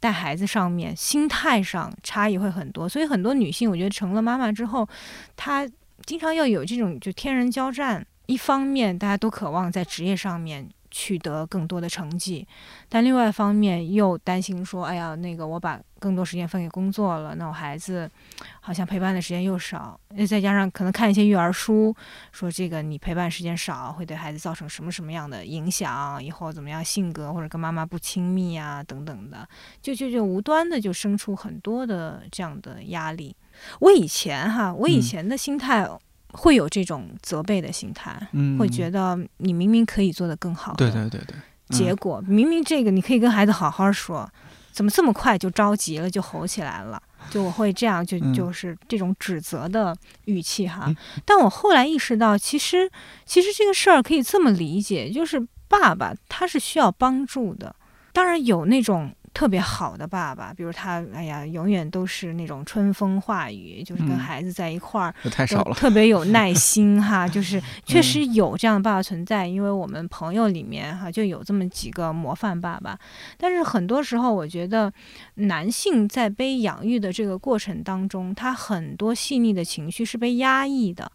[0.00, 2.88] 带孩子上面心态上差异会很多。
[2.88, 4.88] 所以很多女性，我觉得成了妈妈之后，
[5.36, 5.64] 她
[6.04, 8.04] 经常要有这种就天人交战。
[8.26, 12.46] 一方面，大家都渴望在职业上面取得更多的成绩，
[12.88, 18.08] 但另外一方面又担心说，哎呀，那个我把更多时间分给工作了，那我孩子
[18.60, 19.98] 好像陪伴的时间又少，
[20.28, 21.94] 再加上可能看一些育儿书，
[22.30, 29.48] 说这个你陪伴时间少，会对孩子造成什么什么样的影响，以后怎么样性格或者跟妈妈不亲密啊等等的，
[29.82, 33.34] 就就就无端的就生出很多的这样的压力。
[33.80, 35.02] 我以前哈，我以嗯。
[35.08, 35.88] 前的心态
[36.38, 44.28] 会有这种责备的心态，嗯会觉得你明明可以做得更好的，对对对对，结果明明这个你可以跟孩子好好说，
[44.72, 47.02] 怎么这么快就着急了，就吼起来了？
[47.30, 49.94] 就我会这样，就嗯就是这种指责的
[50.26, 50.84] 语气哈。
[50.86, 50.96] 嗯
[51.26, 52.90] 但我后来意识到，其实
[53.26, 57.74] 其实这个事儿可以这么理解，就是爸爸他是需要帮助的，
[58.12, 59.12] 当然有那种。
[59.38, 65.76] 特别好的爸爸，比如他，哎呀，永远都是那种春风化雨，就是跟嗯孩子在一块儿，这太少了。
[65.76, 72.98] 特别有耐心哈， 就是确嗯实有这样的爸爸存在，因为我们朋友里面哈就有这么几个模范爸爸。
[73.36, 74.92] 但是很多时候，我觉得
[75.34, 81.08] 男性在被养育的这个过程当中，他很多细腻的情绪是被压抑的，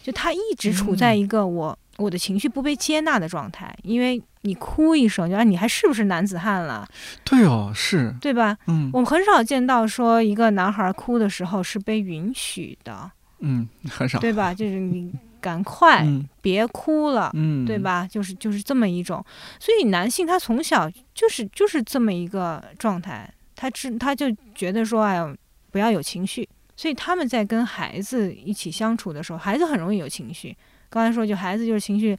[0.00, 6.86] 就他一直处在嗯一个我、我的情绪不被接纳的状态，因为你哭一声，就啊你还是不是男子汉了，
[7.24, 8.56] 对哦，是，对吧？
[8.66, 14.18] 嗯我们很少见到说一个男孩哭的时候是被允许的，嗯，很少。
[14.24, 14.54] 对吧？
[14.54, 16.02] 就是你赶快。
[16.04, 17.78] 嗯别哭了，嗯，对？
[17.78, 18.06] 吧？
[18.06, 19.24] 就是就是这么一种，
[19.58, 25.34] 所以男性他从小就是就是这么一个状态，他知他就觉得说，哎呀，
[25.70, 30.54] 不要有情绪，所以他们在跟孩子一起相处的时候，孩子很容易有情绪。
[30.90, 32.14] 刚才说，就孩子就是情绪，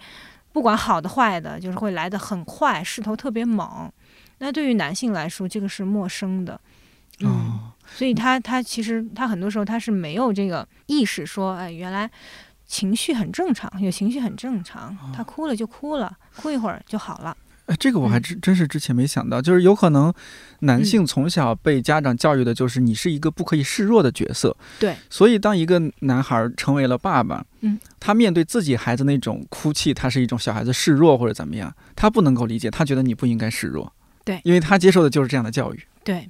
[0.56, 3.92] 不管好的坏的，就是会来的很快，势头特别猛。
[4.38, 6.58] 那对于男性来说，这个是陌生的，
[7.20, 12.10] 嗯，哦，所以他他其实他很多时候他是没有这个意识说，哎，原来
[12.66, 17.36] 情绪很正常，有情绪很正常，他哭了就哭了，哭一会儿就好了。
[17.66, 18.22] 哎，这个我还嗯。
[18.22, 20.14] 真真是之前没想到，就是有可能
[20.60, 33.92] 男性从小被家长教育的就是你是一个不可以示弱的角色，对，所以当一个男孩成为了爸爸，嗯，他面对自己孩子那种哭泣，他是一种小孩子示弱或者怎么样，他不能够理解，他觉得你不应该示弱，
[34.24, 34.40] 对。
[34.44, 36.30] 因为他接受的就是这样的教育，对，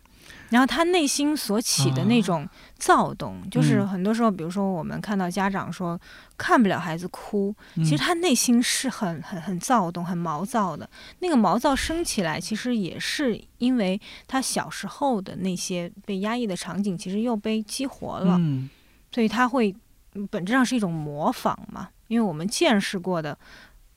[0.55, 2.47] 然后他内心所起的那种
[2.79, 5.99] 躁动，就是嗯很多时候，比如说我们看到家长说
[6.37, 10.89] 看不了孩子哭，其实嗯他内心是很很很躁动、很毛躁的。
[11.19, 18.37] 那个毛躁升起来，其实也是因为他小时候的那些被压抑的场景，其实又被激活了。
[18.39, 18.69] 嗯
[19.11, 19.75] 所以他会
[20.13, 23.37] 嗯本质上是一种模仿嘛，因为我们见识过的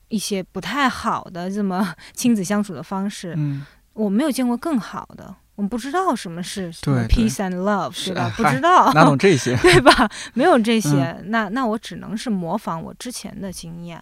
[0.09, 6.71] 一些不太好的这么 亲子相处的方式，嗯，我没有见过更好的，我们不知道什么是
[7.09, 8.33] peace and love，是对吧？
[8.37, 9.53] 不知道，哪懂这些？
[9.61, 10.09] 对吧？
[10.33, 14.01] 没有这些，嗯那那我只能是模仿我之前的经验。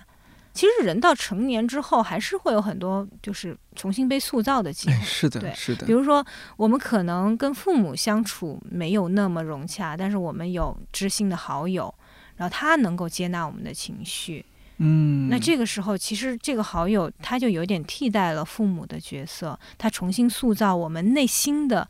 [0.53, 5.01] 其实人到成年之后，还是会有很多就是重新被塑造的机会哎，。
[5.01, 6.23] 是的，对是的比，如说，
[6.57, 11.91] 我们可能跟父母相处没有那么融洽，但是我们有知心的好友，
[12.35, 14.45] 然后他能够接纳我们的情绪。
[14.77, 21.87] 嗯，那这个时候，其实这个好友他就有点替代了父母的角色，他重新塑造我们内心的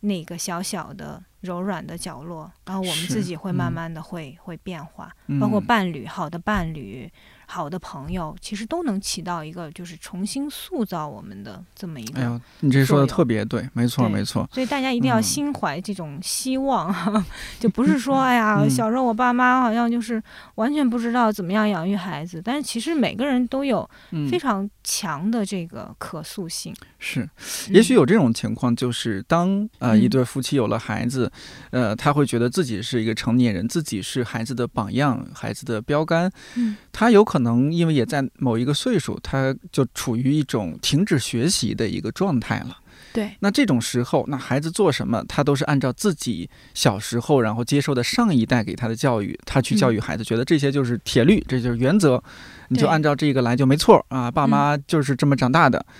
[0.00, 3.54] 那个小小的柔软的角落，然后我们自己会嗯。
[3.54, 7.10] 慢慢的会、会变化，包括嗯伴侣、好的伴侣、
[7.54, 12.18] 好的朋友，其实都能起到一个就是重新塑造我们的这么一个。
[12.20, 16.92] 哎呦，你这说的特别对，没错，没错，所以大家一定要嗯心怀这种希望，
[17.60, 20.20] 就不是说哎呀，嗯小时候我爸妈好像就是
[20.56, 26.74] 完全不知道怎么样养育孩子，但是其实每个人都有嗯非，常强的这个可塑性。
[27.04, 27.28] 是。
[27.70, 31.30] 也许嗯有这种情况，就是当呃一嗯对夫妻有了孩子，
[31.70, 36.32] 呃，他会觉得自己是一个成年人，自己是孩子的榜样，孩子的标杆。
[36.56, 42.78] 嗯他有可能因为也在某一个岁数，他就处于一种停止学习的一个状态了。
[43.12, 52.20] 对，那这种时候，那孩子做什么，他都是按照自己小时候然后接受的上一代给他的教育，他去教育孩子，觉得这些就是铁律，这就是原则，
[52.68, 54.28] 你就按照这个来就没错啊。
[54.28, 55.78] 爸妈就是这么长大的。
[55.78, 55.94] 嗯、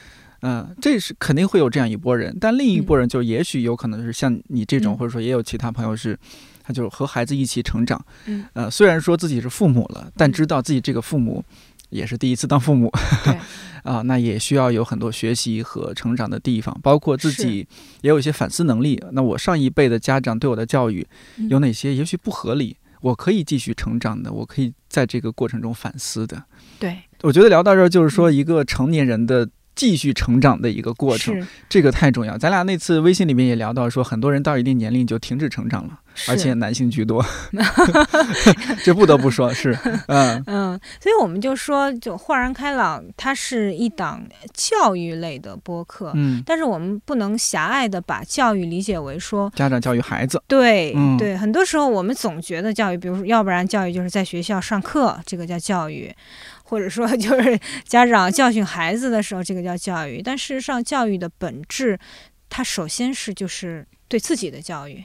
[0.81, 6.19] 这是肯定会有这样一波人，但另一波人就也许有可能是像你这种，嗯或者说也有其他朋友是，
[6.63, 8.05] 他就和孩子一起成长。
[8.27, 11.43] 嗯，呃，虽然说自己是父母了，但嗯知道自己这个父母
[11.89, 12.93] 也是第一次当父母，
[13.25, 13.39] 对
[13.85, 17.67] 啊，那也需要有很多学习和成长的地方，包括自己
[18.03, 19.03] 也有一些反思能力。
[19.13, 21.07] 那我上一辈的家长对我的教育
[21.39, 26.45] 嗯有哪些也许不合理，我可以继续成长的，我可以在这个过程中反思的。
[26.79, 29.49] 对，我觉得聊到这儿，就是说一个成年人的。
[29.75, 32.39] 继续成长的一个过程，这个太重要。
[32.39, 37.25] 咱俩那次微信里面也聊到，说很多人到一定年龄就停止成长了，而且男性居多，
[38.85, 39.77] 这不得不说是，
[40.09, 40.43] 嗯。
[40.47, 46.13] 嗯，所以我们就说，就豁然开朗，它是一档教育类的播客。
[46.15, 51.17] 嗯，但是我们不能狭隘的把教育理解为说，家长教育孩子，对、嗯。
[51.17, 56.15] 对，很多时候我们总觉得教育，比如说，要不然教育就是在学校上课，这个叫教育，
[56.65, 60.21] 或者说就是 家长教训孩子的时候，这个叫教育。
[60.21, 61.97] 但事实上，教育的本质，
[62.49, 65.05] 它首先是就是对自己的教育。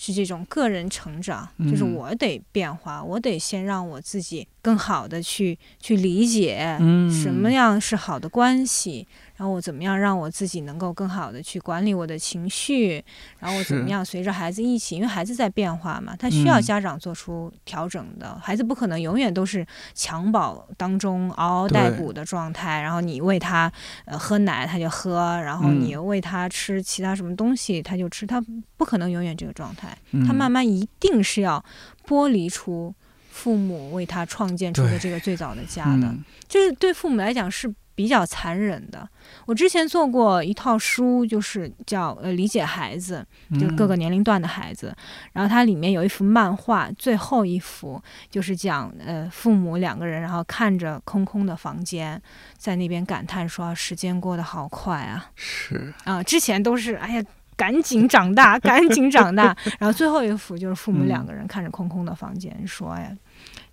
[0.00, 13.02] 是这种个人成长，就是嗯我得变化，我得先让我自己更好的去去理解嗯什么样是好的关系，然后我怎么样让我自己能够更好的去管理我的情绪，
[13.38, 16.62] 然后我怎么样随着孩子一起，因为孩子在变化嘛，他需要嗯。
[16.62, 18.36] 家长做出调整的。
[18.42, 19.64] 孩子不可能永远都是
[19.94, 23.72] 襁褓当中嗷嗷待哺的状态，然后你喂他
[24.06, 25.80] 呃喝奶他就喝，然后嗯。
[25.80, 28.44] 你喂他吃其他什么东西他就吃，他
[28.76, 29.96] 不可能永远这个状态。
[30.10, 30.26] 嗯。
[30.26, 31.64] 他慢慢一定是要
[32.04, 32.92] 剥离出
[33.30, 36.24] 父母为他创建出的这个最早的家的，嗯。
[36.48, 39.08] 这是对父母来讲是比较残忍的。
[39.44, 44.96] 我之前做过一套书，就是叫呃理解孩子，就是各个嗯年龄段的孩子。
[45.32, 52.22] 然后它里面有一幅漫画，最后一幅就是讲呃父母两个人，然后看着空空的房间，
[52.56, 56.22] 在那边感叹说时间过得好快啊是啊！
[56.22, 57.24] 之前都是哎呀。
[57.58, 59.46] 赶紧长大，赶紧长大。
[59.80, 63.12] 然后最后一幅就是父母嗯两个人看着空空的房间，说：“哎，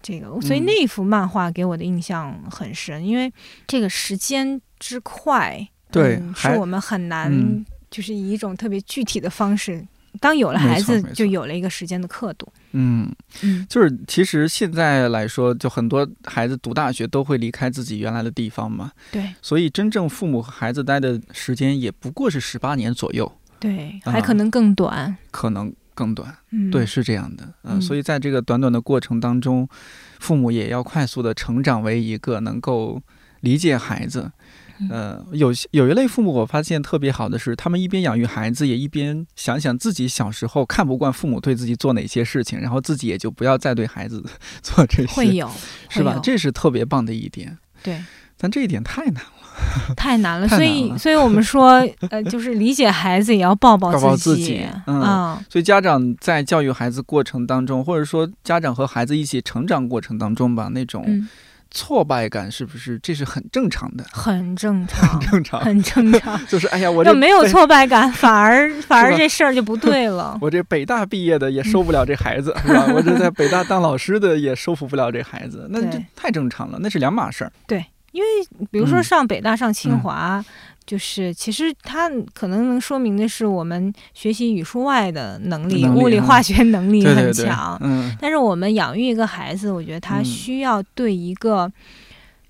[0.05, 3.33] 这个。”所以嗯那一幅漫画给我的印象很深，因为
[3.65, 9.85] 这个时间之快，对嗯是我们很难，嗯就是以一种特别具体的方式。
[10.21, 12.47] 当有了孩子，就有了一个时间的刻度。
[12.71, 23.29] 嗯，嗯，就是其实现在来说，就很多孩子读大学都会离开自己原来的地方嘛，对所以真正父母和孩子待的时间也不过是十八年左右，
[23.59, 25.13] 对，啊还可能更短。
[25.31, 26.37] 可能更短。
[26.51, 27.81] 嗯，对，是这样的，嗯，嗯。
[27.81, 29.67] 所以在这个短短的过程当中，
[30.19, 33.01] 父母也要快速的成长为一个能够
[33.39, 34.31] 理解孩子。
[34.79, 34.89] 嗯。
[34.89, 44.21] 呃，有些有一类父母，我发现特别好的是，他们一边养育孩子，也一边想想自己小时候看不惯父母对自己做哪些事情，然后自己也就不要再对孩子
[44.61, 45.49] 做这些，会有，
[45.89, 46.19] 是吧？
[46.21, 47.57] 这是特别棒的一点。
[47.81, 48.03] 对，
[48.45, 50.47] 但这一点太难了， 太难了。
[50.47, 61.27] 所以，所以我们说，呃，就是理解孩子也要抱抱自自己嗯啊所以家长在教育孩子过程当中，或者说家长和孩子一起成长过程当中吧，那种嗯，
[61.71, 64.05] 挫败感是不是这是很正常的？
[64.11, 66.39] 很正常， 正常，很正常。
[66.45, 70.37] 就是哎呀，我这没有，挫败感，反而反而这事儿就不对了。
[70.39, 72.85] 我这北大毕业的也收不了这孩子，是吧？
[72.93, 77.51] 我这在北大当老师的也收服不了这孩子，那这太正常了，那是两码事儿。
[78.71, 79.03] 比如说嗯。
[79.03, 79.99] 上北大、上清嗯。
[79.99, 80.45] 华，
[80.85, 86.25] 就是其实它可能能说明的是我们学习语数外的能力，物理、能力啊。
[86.25, 90.25] 化学能力很对对对强。，嗯，但是我们养育一个孩子，我觉得他嗯。
[90.25, 91.71] 需要对一个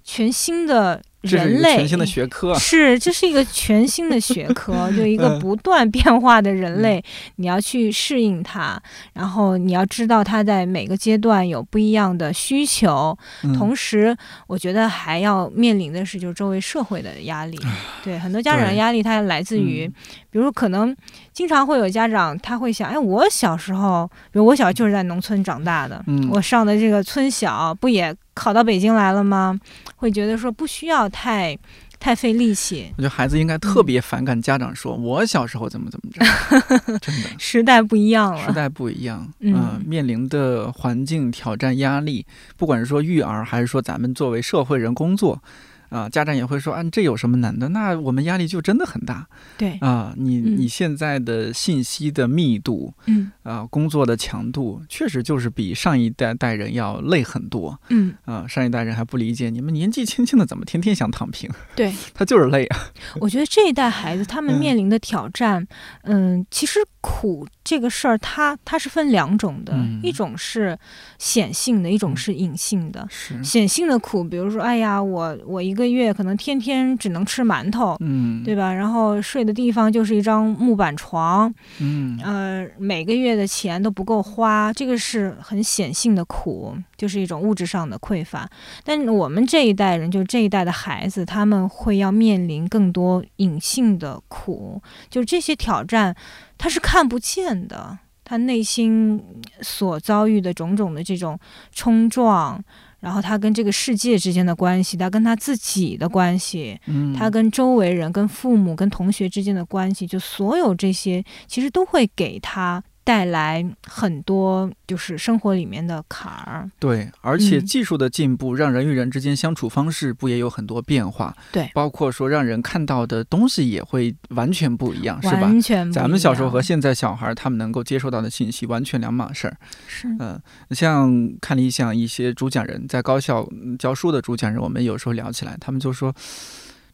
[0.03, 5.39] 全新的人类，全新的学科，是，这是一个全新的学科，就一个嗯。
[5.39, 7.03] 不断变化的人类，
[7.35, 8.81] 你要去适应它，
[9.13, 13.53] 然后你要知道他在每个阶段有不一样的需求，嗯。
[13.53, 14.15] 同时，
[14.47, 17.59] 我觉得还要面临的是就是周围社会的压力。
[18.03, 19.93] 对，很多家长的压力，它来自于，嗯。
[20.31, 20.95] 比如说可能
[21.31, 26.27] 经常会有家长他会想，哎，我小时候，比如我小时候就是在农村长大的，嗯。
[26.31, 29.59] 我上的这个村小不也考到北京来了吗？
[29.95, 31.57] 会觉得说不需要太
[31.99, 32.91] 太费力气。
[32.97, 37.29] 我觉得孩子应该特别反感家长说、我小时候怎么怎么着， 真的。
[37.39, 42.25] 时代不一样了，时代不一样，嗯呃面临的环境挑战压力，
[42.57, 45.41] 不管是说育儿，还是说咱们作为社会人工作，
[45.89, 47.69] 啊、家长也会说，啊，这有什么难的？
[47.69, 49.27] 那我们压力就真的很大
[49.57, 62.79] 对，啊、你嗯你现在的信息的密度嗯啊、工作的强度，确实就是比上一代代人要累很多嗯，啊、上一代人还不理解你们年纪轻轻的怎么天天想躺平，对， 他就是累啊。
[63.19, 65.65] 我觉得这一代孩子他们嗯面临的挑战，
[66.03, 70.77] 嗯，其实苦这个事儿，它它是分两种的，嗯一种是
[71.17, 73.05] 显性的，一种是隐性的。
[73.09, 78.71] 是，显性的苦，比如说，哎呀，我我一个月可能天天只能吃馒头，嗯，对吧？
[78.71, 88.47] 然后睡的地方就是一张木板床，嗯，呃，每个月的钱都不够花，这个是很显性的苦，就是一种物质上的匮乏。
[88.83, 96.15] 但我们这一代人，就这一代的孩子，他们会要面临更多隐性的苦，就是这些挑战，
[96.57, 97.99] 他是看不见的。
[98.27, 99.23] 他内心
[99.61, 101.39] 所遭遇的种种的这种
[101.71, 102.59] 冲撞，
[102.99, 116.69] 然后他跟这个世界之间的关系，他跟他自己的关系，嗯，他跟周围人、跟父母、跟同学之间的关系，就所有这些，其实都会给他带来很多就是生活里面的坎儿。
[116.79, 121.33] 对，而且嗯技术的进步让人与人之间相处方式不也有很多变化？
[121.51, 125.39] 对包括说让人看到的东西也会完全不一样，是吧？
[125.39, 129.55] 完全不咱们小时候和现在小孩他们能够接受到的信息完全两码事儿。
[129.87, 130.41] 是嗯，
[130.71, 136.11] 像看理想一些主讲人在高校嗯教书的主讲人，我们有时候聊起来，他们就说，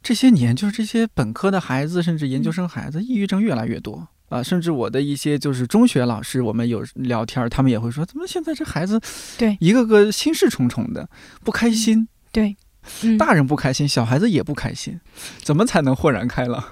[0.03, 4.09] 这些年就是这些本科的孩子，甚至研究生孩子，抑郁症越来越多。
[4.31, 8.99] 啊，甚至我的一些就是中学老师，我们有聊天，他们也会说，怎么现在这孩子
[9.37, 11.07] 对一个个心事重重的，
[11.43, 12.07] 不开心。
[12.31, 12.55] 对
[13.01, 14.99] 嗯大人不开心，小孩子也不开心，
[15.43, 16.63] 怎么才能豁然开朗？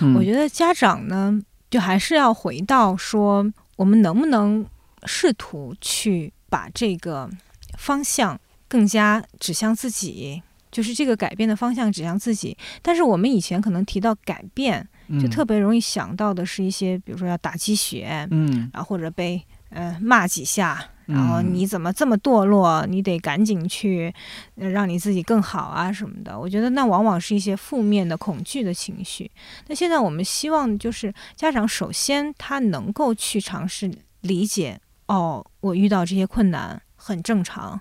[0.00, 3.44] 嗯我觉得家长呢，就还是要回到说，
[3.74, 4.64] 我们能不能
[5.04, 7.28] 试图去把这个
[7.76, 8.38] 方向
[8.68, 10.40] 更加指向自己，
[10.70, 12.56] 就是这个改变的方向指向自己。
[12.80, 22.84] 但是我们以前可能提到改变，就嗯特别容易想到的是一些，比如说要打鸡血，嗯，然后或者被呃骂几下，然后嗯你怎么这么堕落？
[22.86, 24.14] 你得赶紧去、
[24.56, 26.38] 呃让你自己更好啊什么的。
[26.38, 29.30] 我觉得那往往是一些负面的恐惧的情绪。
[29.68, 33.90] 那现在我们希望就是家长首先他能够去尝试
[34.20, 37.80] 理解，哦，我遇到这些困难很正常，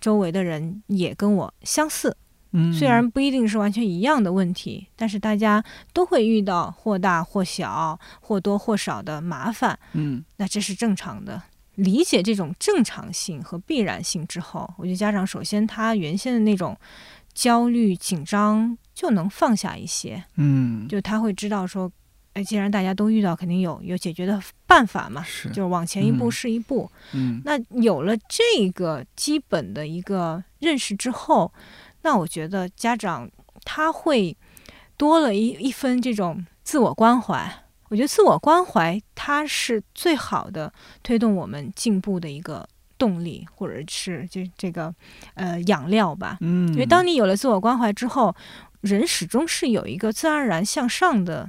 [0.00, 2.16] 周围的人也跟我相似。
[2.54, 9.78] 嗯虽然不一定是完全一样的问题，但是大家都会遇到或大或小、或多或少的麻烦。
[9.92, 11.42] 嗯那这是正常的。
[11.74, 16.78] 理解这种正常性和必然性之后，我觉得家长首先他原先的那种
[17.34, 21.90] 焦虑紧张就能放下一些，嗯，就他会知道说，
[22.34, 26.88] 哎，既然大家都遇到，肯定有有解决的办法嘛，是就是往前一步嗯是一步。
[27.12, 31.52] 嗯那有了这个基本的一个认识之后，
[32.04, 33.28] 那我觉得家长
[33.64, 34.36] 他会
[34.96, 37.64] 多了一一分这种自我关怀。
[37.88, 42.66] 我觉得自我关怀它是最好的推动我们进步的一个
[42.98, 44.92] 动力，或者是就这个
[45.34, 46.38] 呃养料吧。
[46.40, 48.34] 嗯，因为当你有了自我关怀之后，
[48.80, 51.48] 人始终是有一个自然而然向上的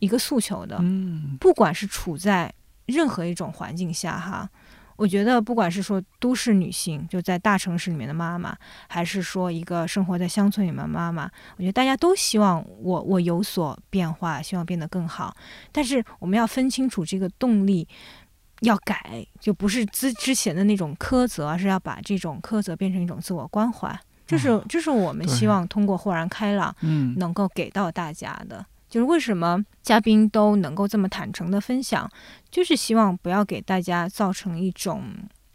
[0.00, 0.78] 一个诉求的。
[0.80, 2.52] 嗯不管是处在
[2.86, 4.48] 任何一种环境下哈，
[4.96, 8.56] 我觉得不管是说都市女性就在大城市里面的妈妈，
[8.88, 15.36] 还是说一个生活在乡村里面的妈妈，我觉得大家都希望我我有所变化，希望变得更好。
[15.72, 17.86] 但是我们要分清楚这个动力。
[18.60, 23.98] 要改，就不是之之前的那种苛责，而是要把这种苛责变成一种自我关怀。
[24.26, 28.64] 这是这是我们希望通过豁然开朗嗯能够给到大家的。
[28.94, 32.08] 就是为什么嘉宾都能够这么坦诚的分享，
[32.48, 35.02] 就是希望不要给大家造成一种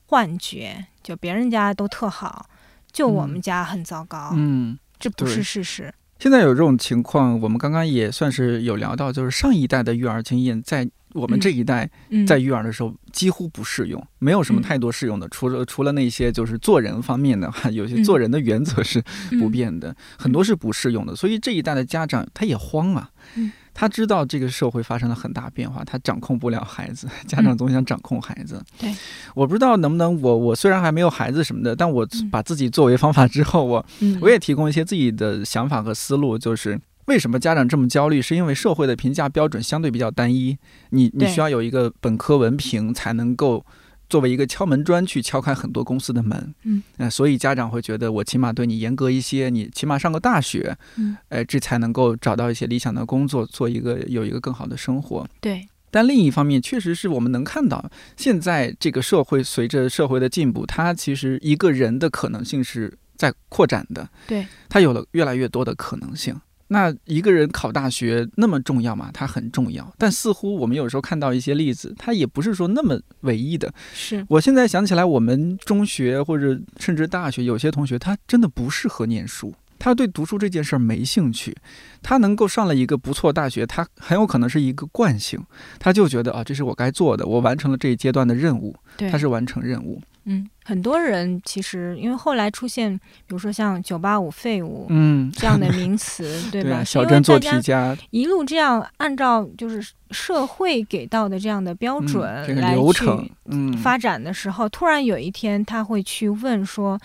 [0.07, 2.49] 幻觉，就别人家都特好，
[2.91, 4.77] 就我们家很糟糕，嗯。
[4.99, 5.93] 这不是事实。
[6.19, 14.63] 现在有这种情况，我们刚刚也算是有聊到，就是上一代的育儿经验，在我们这一代嗯，在育儿的时候几乎不适用，没有什么嗯。
[14.63, 18.03] 太多适用的，除了除了那些就是做人方面的哈， 有些嗯。
[18.03, 19.01] 做人的原则是
[19.39, 21.15] 不嗯变的，很多是不适用的。
[21.15, 28.57] 所以这一代的家长他也慌啊嗯，他知道这个社会发生了很大变化，他掌控不了孩子，家长总想掌控孩子。
[28.57, 28.95] 嗯对，
[29.33, 40.57] 我不知道能不能我我虽然还没有孩子什么的，但我嗯把自己作为方法之后，我嗯，我也提供一些自己的想法和思路，就是为什么家长这么焦虑，是因为社会的评价标准相对比较单一，
[40.89, 43.65] 你你需要有一个本科文凭才能够。
[44.09, 55.27] 作为一个敲门砖去敲开很多公司的门，嗯，呃，所以家长会觉得我起码对你严格一些，你起码上个大学，嗯，呃，这才能够找到一些理想的工作，做一个有一个更好的生活。
[55.39, 64.09] 对，但另一方面，确实是我们能看到，现在这个社会随着社会的进步，它其实一个人的可能性是在扩展的。
[64.27, 66.35] 对，它有了越来越多的可能性。
[66.71, 69.09] 那一个人考大学那么重要吗？
[69.13, 73.73] 它很重要，但似乎我们有时候看到一些例子，它也不是说那么唯一的。
[73.91, 81.55] 是，我现在想起来，我们中学或者甚至大学，有些同学他真的不适合念书，他对读书这件事儿没兴趣。
[82.03, 85.43] 他能够上了一个不错大学，他很有可能是一个惯性，
[85.79, 88.75] 他就觉得啊，这是我该做的，我完成了这一阶段的任务，
[89.11, 89.99] 他是完成任务。
[90.25, 92.95] 嗯，很多人其实因为后来出现，
[93.25, 96.69] 比如说像“九八五废物”嗯，这样的 名词，对吧？
[96.69, 106.99] 对啊，是因为小镇做大家题家，一路这样按照就是社会给到的这样的标嗯准这个来去流程，嗯，发展的时候，突然有一天他会去问说：“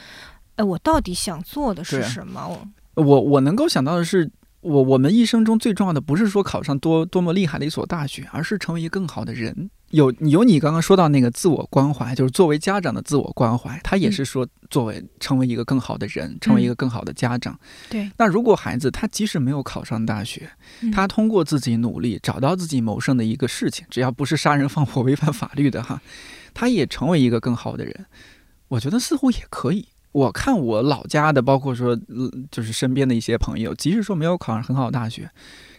[0.57, 2.47] 呃，我到底想做的是什么？”
[2.97, 4.31] 我我我能够想到的是，
[4.65, 9.71] 我我们一生中最重要的不是说考上多多么厉害的一所大学，而是成为一个更好的人。
[9.91, 17.57] 有有你刚刚说到那个自我关怀，就是作为家长的自我关怀，他也是说作为成为一个更好的人，成为一个更好的家长。
[17.91, 20.51] 对，那如果孩子他即使没有考上大学，
[20.81, 26.01] 嗯他通过自己努力找到自己谋生的一个事情，只要不是杀人放火违反法律的哈，
[26.55, 28.07] 他也成为一个更好的人。
[28.69, 29.87] 我觉得似乎也可以。
[30.15, 35.29] 我看我老家的，包括说，呃就是身边的一些朋友，即使说没有考上很好的大学，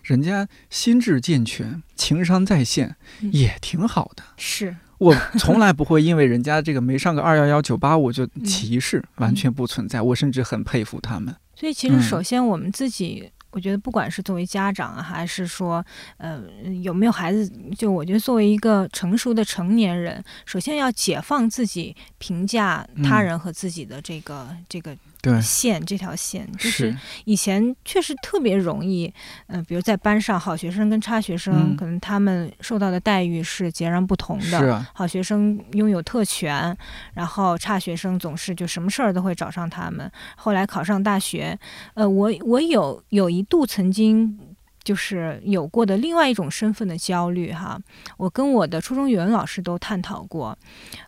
[0.03, 4.23] 人家心智健全，情商在线，嗯也挺好的。
[4.35, 10.01] 是我从来不会因为人家这个没上个二幺幺九八五就嗯歧视，完全不存在。
[10.01, 11.33] 我甚至很佩服他们。
[11.55, 15.83] 所以其实嗯首先我们自己，我觉得不管是作为家长啊，还是说
[16.17, 16.41] 呃
[16.83, 23.23] 有没有孩子，就我觉得作为一个成熟的成年人，首先要解放自己评价他嗯。
[23.23, 24.93] 人和自己的这个、这个
[25.31, 26.95] 对线，这条线就是
[27.25, 29.11] 以前确实特别容易，
[29.47, 34.59] 嗯、比如在班上，好学生跟差学生，嗯可能他们受到的待遇是截然不同的。
[34.59, 36.77] 是啊，好学生拥有特权，
[37.13, 40.11] 然后差学生总是就什么事儿都会找上他们。
[40.35, 41.57] 后来考上大学，
[41.95, 44.37] 呃，我我有有一度曾经
[44.85, 47.77] 就是有过的另外一种身份的焦虑哈，
[48.15, 50.57] 我跟我的初中语文老师都探讨过。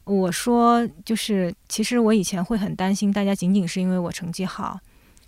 [0.04, 4.78] 我说，就是其实我以前会很担心，大家仅仅是因为我成绩好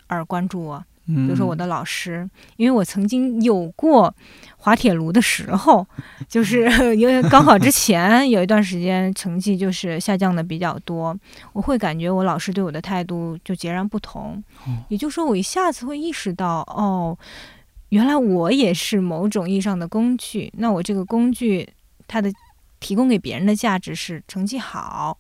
[0.08, 0.84] 而关注我。
[1.06, 4.14] 比比如说我的老师，因为我曾经有过
[4.58, 5.84] 滑铁卢的时候，
[6.28, 11.18] 就是 因为高考之前有一段时间成绩就是下降的比较多，
[11.52, 14.44] 我会感觉我老师对我的态度就截然不同。
[14.90, 17.18] 也就是说，我一下子会意识到，哦，
[17.90, 20.52] 原来我也是某种意义上的工具。
[20.58, 21.68] 那我这个工具，
[22.08, 22.32] 它的
[22.80, 25.18] 提供给别人的价值是成绩好。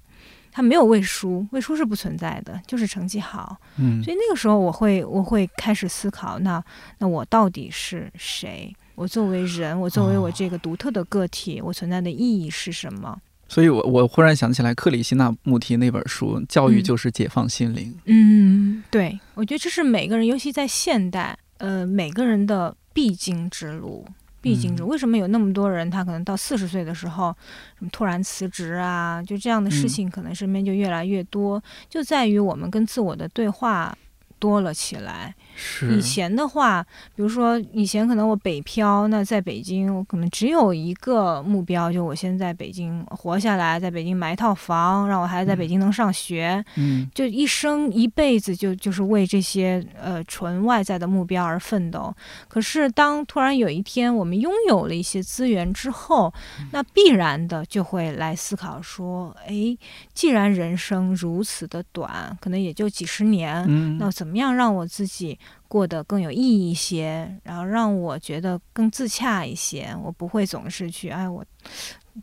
[0.52, 3.56] 它没有畏输，畏输是不存在的，就是成绩好。
[3.78, 6.62] 嗯所以那个时候我会我会开始思考，那
[6.98, 8.76] 那我到底是谁？
[8.96, 13.18] 我作为人，我作为我这个独特的个体，我存在的意义是什么？
[13.48, 24.06] 所以我我忽然想起来克里希那穆提那本书《教育嗯就是解放心灵》嗯，对，我觉得这是每个人，尤其在现代，呃，每个人的必经之路。
[24.42, 27.36] 必经之路，为什么有那么多人，他可能到四十岁的时候，
[27.78, 33.94] 什么突然辞职啊，就这样的事嗯情，可能身边就越来越多，就在于我们跟自我的对话
[34.40, 35.36] 多了起来。
[35.60, 35.94] 是。
[35.94, 36.82] 以前的话，
[37.14, 47.10] 比如说以前可能我北漂，那在北京我可能只有一个目标，就我先在北京活下来，在北京买一套房，让我孩子在北京能上学，嗯。
[47.14, 52.16] 就一生一辈子就就是为这些呃纯外在的目标而奋斗。
[52.48, 56.34] 可是当突然有一天我们拥有了一些资源之后，
[56.72, 59.78] 那必然的就会来思考说，诶，
[60.14, 63.98] 既然人生如此的短，可能也就几十年，嗯。
[63.98, 65.38] 那怎么样让我自己
[65.68, 69.96] 过得更有意义一些，然后让我觉得更自洽一些？
[70.04, 71.46] 我不会总是去哎，我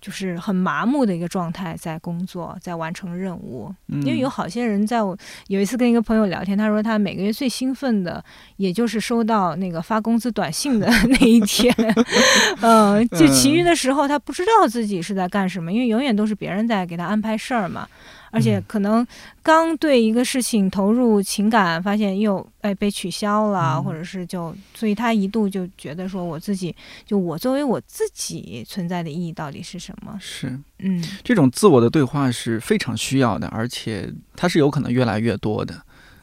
[0.01, 3.73] 就是很麻木的一个状态，在工作，在完成任务。
[3.89, 5.17] 嗯因为有好些人在我
[5.47, 8.23] 有一次跟一个朋友聊天，他说他每个月最兴奋的，
[8.57, 11.73] 也就是收到那个发工资短信的 那一天。
[12.61, 17.89] 嗯，就其余的时候，他不知道自己是在干什么，因为永远都是别人在给他安排事儿嘛。
[18.37, 19.07] 而且可能
[19.43, 23.85] 刚对一个事情投入情感，发现又哎被取消了，嗯。
[23.85, 26.75] 或者是就，所以他一度就觉得说，我自己
[27.07, 30.19] 就我作为我自己存在的意义到底是什么？
[30.21, 30.59] 是。
[30.81, 35.75] 嗯，这种自我的对话是非常需要的，而且它是有可能越来越多的。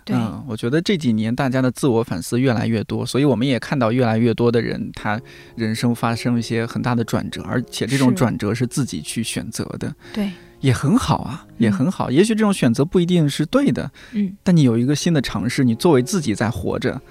[0.06, 5.18] 对，嗯，我觉得这几年大家的自我反思越来越多，所以我们也看到越来越多的人，他
[5.56, 10.30] 人生发生一些很大的转折，而且这种转折是自己去选择的，对，
[10.64, 12.10] 也很好啊，也很好。
[12.10, 17.02] 也许这种选择不一定是对的，嗯，但你有一个新的尝试，你作为自己在活着，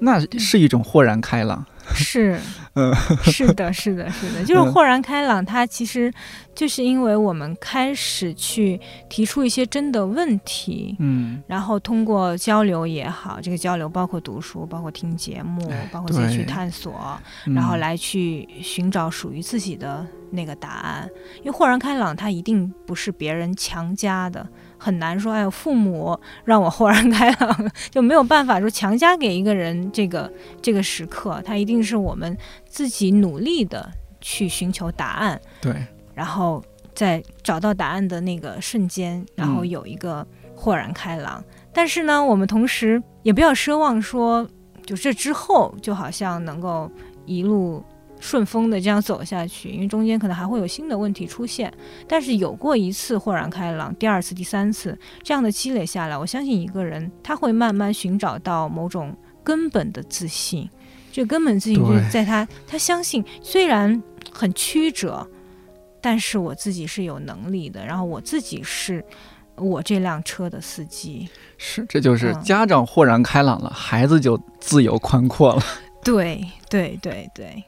[0.00, 1.66] 那是一种豁然开朗。
[1.94, 2.38] 是，
[2.74, 2.94] 嗯。
[3.24, 5.44] 是的，是的，是的，就是豁然开朗。
[5.44, 6.12] 它其实
[6.54, 17.54] 就是因为我们开始去提出一些真的问题，嗯，然后通过交流也好，这个交流包括读书，包括听节目哎，包括自己去探索，嗯。
[17.54, 21.08] 然后来去寻找属于自己的那个答案。
[21.38, 24.46] 因为豁然开朗，它一定不是别人强加的，
[24.82, 25.32] 很难说。
[25.32, 30.30] 哎呦，父母让我豁然开朗，就没有办法说强加给一个人这个
[30.60, 33.88] 这个时刻，它一定是我们自己努力的
[34.20, 35.72] 去寻求答案，对，
[36.14, 36.60] 然后
[36.92, 40.26] 在找到答案的那个瞬间，然后嗯有一个
[40.56, 41.42] 豁然开朗。
[41.72, 44.46] 但是呢，我们同时也不要奢望说，
[44.84, 46.90] 就这之后就好像能够
[47.24, 47.84] 一路
[48.22, 51.70] 顺风的这样走下去，因为中间可能还会有新的问题出现。
[52.06, 59.12] 但是有过一次豁然开朗，第二次、第三次这样的积累下来，我相信一个人他会慢慢寻找到某种
[59.42, 60.70] 根本的自信。
[61.10, 64.00] 这根本自信就是在他他相信，虽然
[64.32, 65.28] 很曲折，
[66.00, 69.04] 但是我自己是有能力的，然后我自己是
[69.56, 71.28] 我这辆车的司机。
[71.58, 75.62] 是，这就是嗯家长豁然开朗了，孩子就自由宽阔了。
[76.04, 77.62] 对对对对，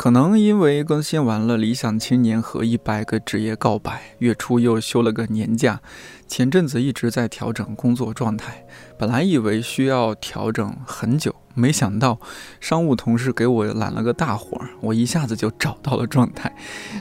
[0.00, 5.82] 可能因为更新完了《理想青年》和一百个职业告白，月初又休了个年假，
[6.26, 8.64] 前阵子一直在调整工作状态。
[8.98, 12.18] 本来以为需要调整很久，没想到
[12.60, 16.50] 商务同事给我揽了个大活儿，我一下子就找到了状态。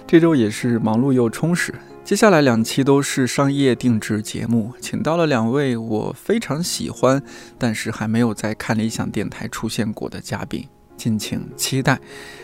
[0.05, 1.73] 这周也是忙碌又充实。
[2.03, 7.23] 接下来两期都是商业定制节目，请到了两位我非常喜欢，
[7.57, 10.67] 但是还没有在看理想电台出现过的嘉宾。
[10.97, 11.97] 敬请期待。